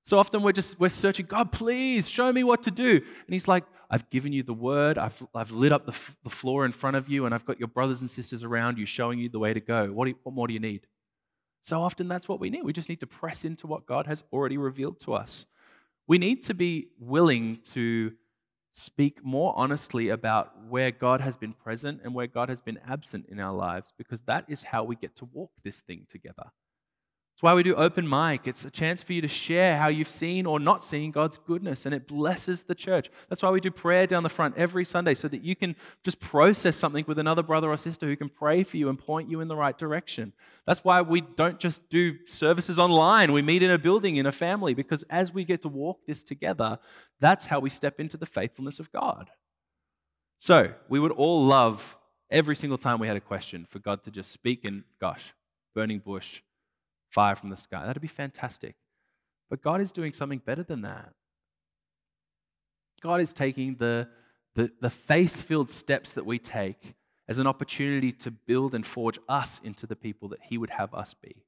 So 0.07 0.17
often 0.17 0.41
we're 0.41 0.53
just 0.53 0.79
we're 0.79 0.87
searching, 0.87 1.25
God, 1.25 1.51
please 1.51 2.07
show 2.07 2.31
me 2.31 2.41
what 2.41 2.63
to 2.63 2.71
do. 2.71 2.91
And 2.91 3.33
he's 3.33 3.45
like, 3.45 3.65
I've 3.89 4.09
given 4.09 4.31
you 4.31 4.41
the 4.41 4.53
word, 4.53 4.97
I've, 4.97 5.21
I've 5.35 5.51
lit 5.51 5.73
up 5.73 5.85
the, 5.85 5.91
f- 5.91 6.15
the 6.23 6.29
floor 6.29 6.63
in 6.63 6.71
front 6.71 6.95
of 6.95 7.09
you, 7.09 7.25
and 7.25 7.35
I've 7.35 7.43
got 7.43 7.59
your 7.59 7.67
brothers 7.67 7.99
and 7.99 8.09
sisters 8.09 8.41
around 8.41 8.77
you 8.77 8.85
showing 8.85 9.19
you 9.19 9.27
the 9.27 9.37
way 9.37 9.53
to 9.53 9.59
go. 9.59 9.87
What, 9.87 10.07
you, 10.07 10.15
what 10.23 10.33
more 10.33 10.47
do 10.47 10.53
you 10.53 10.61
need? 10.61 10.87
So 11.59 11.81
often 11.81 12.07
that's 12.07 12.29
what 12.29 12.39
we 12.39 12.49
need. 12.49 12.63
We 12.63 12.71
just 12.71 12.87
need 12.87 13.01
to 13.01 13.05
press 13.05 13.43
into 13.43 13.67
what 13.67 13.85
God 13.85 14.07
has 14.07 14.23
already 14.31 14.57
revealed 14.57 15.01
to 15.01 15.13
us. 15.13 15.45
We 16.07 16.17
need 16.17 16.41
to 16.43 16.53
be 16.53 16.87
willing 16.97 17.57
to 17.73 18.13
speak 18.71 19.25
more 19.25 19.53
honestly 19.57 20.07
about 20.07 20.53
where 20.69 20.91
God 20.91 21.19
has 21.19 21.35
been 21.35 21.51
present 21.51 21.99
and 22.05 22.13
where 22.13 22.27
God 22.27 22.47
has 22.47 22.61
been 22.61 22.79
absent 22.87 23.25
in 23.27 23.41
our 23.41 23.53
lives 23.53 23.91
because 23.97 24.21
that 24.21 24.45
is 24.47 24.63
how 24.63 24.85
we 24.85 24.95
get 24.95 25.17
to 25.17 25.25
walk 25.25 25.51
this 25.65 25.81
thing 25.81 26.05
together. 26.07 26.53
That's 27.37 27.43
why 27.43 27.53
we 27.53 27.61
do 27.61 27.75
open 27.75 28.09
mic. 28.09 28.47
It's 28.47 28.65
a 28.65 28.71
chance 28.71 29.03
for 29.03 29.13
you 29.13 29.21
to 29.21 29.27
share 29.27 29.77
how 29.77 29.89
you've 29.89 30.09
seen 30.09 30.47
or 30.47 30.59
not 30.59 30.83
seen 30.83 31.11
God's 31.11 31.37
goodness, 31.37 31.85
and 31.85 31.93
it 31.93 32.07
blesses 32.07 32.63
the 32.63 32.73
church. 32.73 33.11
That's 33.29 33.43
why 33.43 33.51
we 33.51 33.61
do 33.61 33.69
prayer 33.69 34.07
down 34.07 34.23
the 34.23 34.29
front 34.29 34.57
every 34.57 34.83
Sunday 34.83 35.13
so 35.13 35.27
that 35.27 35.43
you 35.43 35.55
can 35.55 35.75
just 36.03 36.19
process 36.19 36.75
something 36.75 37.05
with 37.07 37.19
another 37.19 37.43
brother 37.43 37.69
or 37.69 37.77
sister 37.77 38.07
who 38.07 38.15
can 38.15 38.29
pray 38.29 38.63
for 38.63 38.77
you 38.77 38.89
and 38.89 38.97
point 38.97 39.29
you 39.29 39.39
in 39.39 39.49
the 39.49 39.55
right 39.55 39.77
direction. 39.77 40.33
That's 40.65 40.83
why 40.83 41.03
we 41.03 41.21
don't 41.21 41.59
just 41.59 41.87
do 41.89 42.15
services 42.25 42.79
online. 42.79 43.31
We 43.31 43.43
meet 43.43 43.61
in 43.61 43.69
a 43.69 43.77
building, 43.77 44.15
in 44.15 44.25
a 44.25 44.31
family, 44.31 44.73
because 44.73 45.03
as 45.07 45.31
we 45.31 45.45
get 45.45 45.61
to 45.61 45.69
walk 45.69 46.07
this 46.07 46.23
together, 46.23 46.79
that's 47.19 47.45
how 47.45 47.59
we 47.59 47.69
step 47.69 47.99
into 47.99 48.17
the 48.17 48.25
faithfulness 48.25 48.79
of 48.79 48.91
God. 48.91 49.29
So 50.39 50.73
we 50.89 50.99
would 50.99 51.11
all 51.11 51.45
love 51.45 51.99
every 52.31 52.55
single 52.55 52.79
time 52.79 52.97
we 52.97 53.05
had 53.05 53.15
a 53.15 53.21
question 53.21 53.67
for 53.69 53.77
God 53.77 54.01
to 54.05 54.09
just 54.09 54.31
speak 54.31 54.65
and, 54.65 54.85
gosh, 54.99 55.35
burning 55.75 55.99
bush 55.99 56.41
fire 57.17 57.35
from 57.35 57.49
the 57.49 57.57
sky. 57.57 57.83
That'd 57.83 57.99
be 57.99 58.07
fantastic. 58.07 58.75
But 59.49 59.63
God 59.63 59.81
is 59.81 59.91
doing 59.91 60.13
something 60.13 60.37
better 60.37 60.61
than 60.61 60.83
that. 60.83 61.13
God 63.01 63.21
is 63.21 63.33
taking 63.33 63.73
the, 63.77 64.07
the, 64.53 64.71
the 64.81 64.91
faith 64.91 65.35
filled 65.41 65.71
steps 65.71 66.13
that 66.13 66.27
we 66.27 66.37
take 66.37 66.93
as 67.27 67.39
an 67.39 67.47
opportunity 67.47 68.11
to 68.11 68.29
build 68.29 68.75
and 68.75 68.85
forge 68.85 69.17
us 69.27 69.59
into 69.63 69.87
the 69.87 69.95
people 69.95 70.29
that 70.29 70.41
He 70.43 70.59
would 70.59 70.69
have 70.69 70.93
us 70.93 71.15
be. 71.15 71.43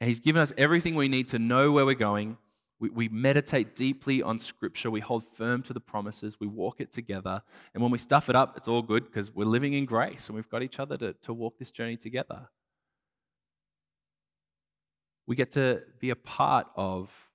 And 0.00 0.08
He's 0.08 0.18
given 0.18 0.42
us 0.42 0.52
everything 0.58 0.96
we 0.96 1.06
need 1.06 1.28
to 1.28 1.38
know 1.38 1.70
where 1.70 1.86
we're 1.86 1.94
going. 1.94 2.36
We, 2.80 2.90
we 2.90 3.08
meditate 3.08 3.76
deeply 3.76 4.20
on 4.20 4.40
Scripture. 4.40 4.90
We 4.90 4.98
hold 4.98 5.24
firm 5.24 5.62
to 5.62 5.74
the 5.74 5.80
promises. 5.80 6.40
We 6.40 6.48
walk 6.48 6.80
it 6.80 6.90
together. 6.90 7.40
And 7.72 7.84
when 7.84 7.92
we 7.92 7.98
stuff 7.98 8.28
it 8.28 8.34
up, 8.34 8.56
it's 8.56 8.66
all 8.66 8.82
good 8.82 9.04
because 9.04 9.32
we're 9.32 9.44
living 9.44 9.74
in 9.74 9.84
grace 9.84 10.26
and 10.26 10.34
we've 10.34 10.50
got 10.50 10.64
each 10.64 10.80
other 10.80 10.96
to, 10.96 11.12
to 11.12 11.32
walk 11.32 11.56
this 11.60 11.70
journey 11.70 11.96
together. 11.96 12.48
We 15.26 15.36
get 15.36 15.50
to 15.52 15.82
be 15.98 16.10
a 16.10 16.16
part 16.16 16.68
of 16.76 17.30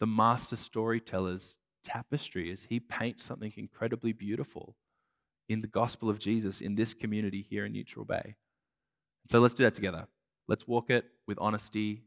the 0.00 0.06
master 0.06 0.56
storyteller's 0.56 1.56
tapestry 1.82 2.52
as 2.52 2.64
he 2.64 2.80
paints 2.80 3.22
something 3.22 3.52
incredibly 3.56 4.12
beautiful 4.12 4.76
in 5.48 5.60
the 5.60 5.66
gospel 5.66 6.10
of 6.10 6.18
Jesus 6.18 6.60
in 6.60 6.74
this 6.74 6.92
community 6.92 7.46
here 7.48 7.64
in 7.64 7.72
Neutral 7.72 8.04
Bay. 8.04 8.34
So 9.28 9.38
let's 9.40 9.54
do 9.54 9.62
that 9.62 9.74
together. 9.74 10.06
Let's 10.48 10.66
walk 10.66 10.90
it 10.90 11.06
with 11.26 11.38
honesty. 11.40 12.02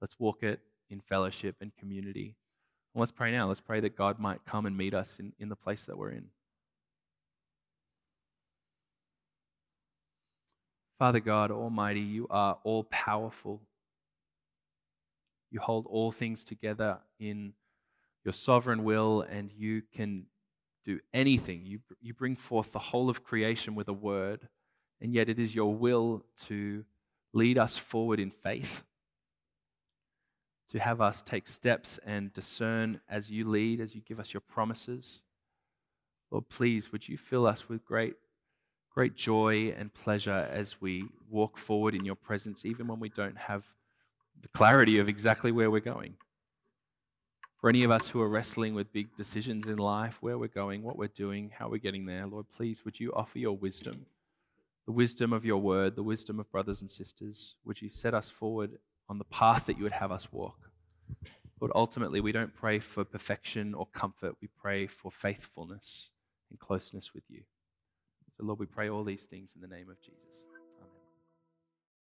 Let's 0.00 0.18
walk 0.18 0.42
it 0.42 0.60
in 0.90 1.00
fellowship 1.00 1.56
and 1.60 1.74
community. 1.76 2.36
And 2.94 3.00
let's 3.00 3.12
pray 3.12 3.32
now. 3.32 3.48
Let's 3.48 3.60
pray 3.60 3.80
that 3.80 3.96
God 3.96 4.18
might 4.18 4.44
come 4.44 4.66
and 4.66 4.76
meet 4.76 4.94
us 4.94 5.18
in, 5.18 5.32
in 5.38 5.48
the 5.48 5.56
place 5.56 5.84
that 5.84 5.98
we're 5.98 6.10
in. 6.10 6.26
Father 10.98 11.20
God 11.20 11.50
Almighty, 11.50 12.00
you 12.00 12.26
are 12.30 12.58
all 12.62 12.84
powerful. 12.84 13.60
You 15.54 15.60
hold 15.60 15.86
all 15.86 16.10
things 16.10 16.42
together 16.42 16.98
in 17.20 17.52
your 18.24 18.32
sovereign 18.32 18.82
will, 18.82 19.20
and 19.20 19.52
you 19.52 19.82
can 19.82 20.26
do 20.84 20.98
anything. 21.12 21.64
You, 21.64 21.78
you 22.00 22.12
bring 22.12 22.34
forth 22.34 22.72
the 22.72 22.80
whole 22.80 23.08
of 23.08 23.22
creation 23.22 23.76
with 23.76 23.86
a 23.86 23.92
word, 23.92 24.48
and 25.00 25.14
yet 25.14 25.28
it 25.28 25.38
is 25.38 25.54
your 25.54 25.72
will 25.72 26.24
to 26.46 26.84
lead 27.32 27.56
us 27.56 27.76
forward 27.76 28.18
in 28.18 28.32
faith, 28.32 28.82
to 30.72 30.80
have 30.80 31.00
us 31.00 31.22
take 31.22 31.46
steps 31.46 32.00
and 32.04 32.32
discern 32.32 33.00
as 33.08 33.30
you 33.30 33.48
lead, 33.48 33.80
as 33.80 33.94
you 33.94 34.00
give 34.00 34.18
us 34.18 34.34
your 34.34 34.40
promises. 34.40 35.22
Lord, 36.32 36.48
please, 36.48 36.90
would 36.90 37.08
you 37.08 37.16
fill 37.16 37.46
us 37.46 37.68
with 37.68 37.84
great, 37.84 38.16
great 38.92 39.14
joy 39.14 39.72
and 39.78 39.94
pleasure 39.94 40.48
as 40.50 40.80
we 40.80 41.04
walk 41.30 41.58
forward 41.58 41.94
in 41.94 42.04
your 42.04 42.16
presence, 42.16 42.64
even 42.64 42.88
when 42.88 42.98
we 42.98 43.08
don't 43.08 43.38
have 43.38 43.72
the 44.44 44.48
clarity 44.48 44.98
of 44.98 45.08
exactly 45.08 45.50
where 45.50 45.70
we're 45.70 45.80
going. 45.80 46.14
For 47.56 47.70
any 47.70 47.82
of 47.82 47.90
us 47.90 48.08
who 48.08 48.20
are 48.20 48.28
wrestling 48.28 48.74
with 48.74 48.92
big 48.92 49.16
decisions 49.16 49.66
in 49.66 49.78
life, 49.78 50.18
where 50.20 50.36
we're 50.36 50.48
going, 50.48 50.82
what 50.82 50.98
we're 50.98 51.08
doing, 51.08 51.50
how 51.58 51.70
we're 51.70 51.78
getting 51.78 52.04
there, 52.04 52.26
Lord, 52.26 52.44
please, 52.54 52.84
would 52.84 53.00
you 53.00 53.10
offer 53.14 53.38
your 53.38 53.56
wisdom, 53.56 54.04
the 54.84 54.92
wisdom 54.92 55.32
of 55.32 55.46
your 55.46 55.56
word, 55.56 55.96
the 55.96 56.02
wisdom 56.02 56.38
of 56.38 56.52
brothers 56.52 56.82
and 56.82 56.90
sisters? 56.90 57.54
Would 57.64 57.80
you 57.80 57.88
set 57.88 58.12
us 58.12 58.28
forward 58.28 58.72
on 59.08 59.16
the 59.16 59.24
path 59.24 59.64
that 59.64 59.78
you 59.78 59.84
would 59.84 59.92
have 59.92 60.12
us 60.12 60.30
walk? 60.30 60.68
Lord, 61.58 61.72
ultimately, 61.74 62.20
we 62.20 62.32
don't 62.32 62.54
pray 62.54 62.80
for 62.80 63.02
perfection 63.02 63.72
or 63.72 63.86
comfort. 63.94 64.36
We 64.42 64.48
pray 64.48 64.86
for 64.86 65.10
faithfulness 65.10 66.10
and 66.50 66.58
closeness 66.58 67.14
with 67.14 67.24
you. 67.30 67.44
So, 68.36 68.44
Lord, 68.44 68.58
we 68.58 68.66
pray 68.66 68.90
all 68.90 69.04
these 69.04 69.24
things 69.24 69.54
in 69.54 69.62
the 69.62 69.74
name 69.74 69.88
of 69.88 69.98
Jesus. 70.02 70.44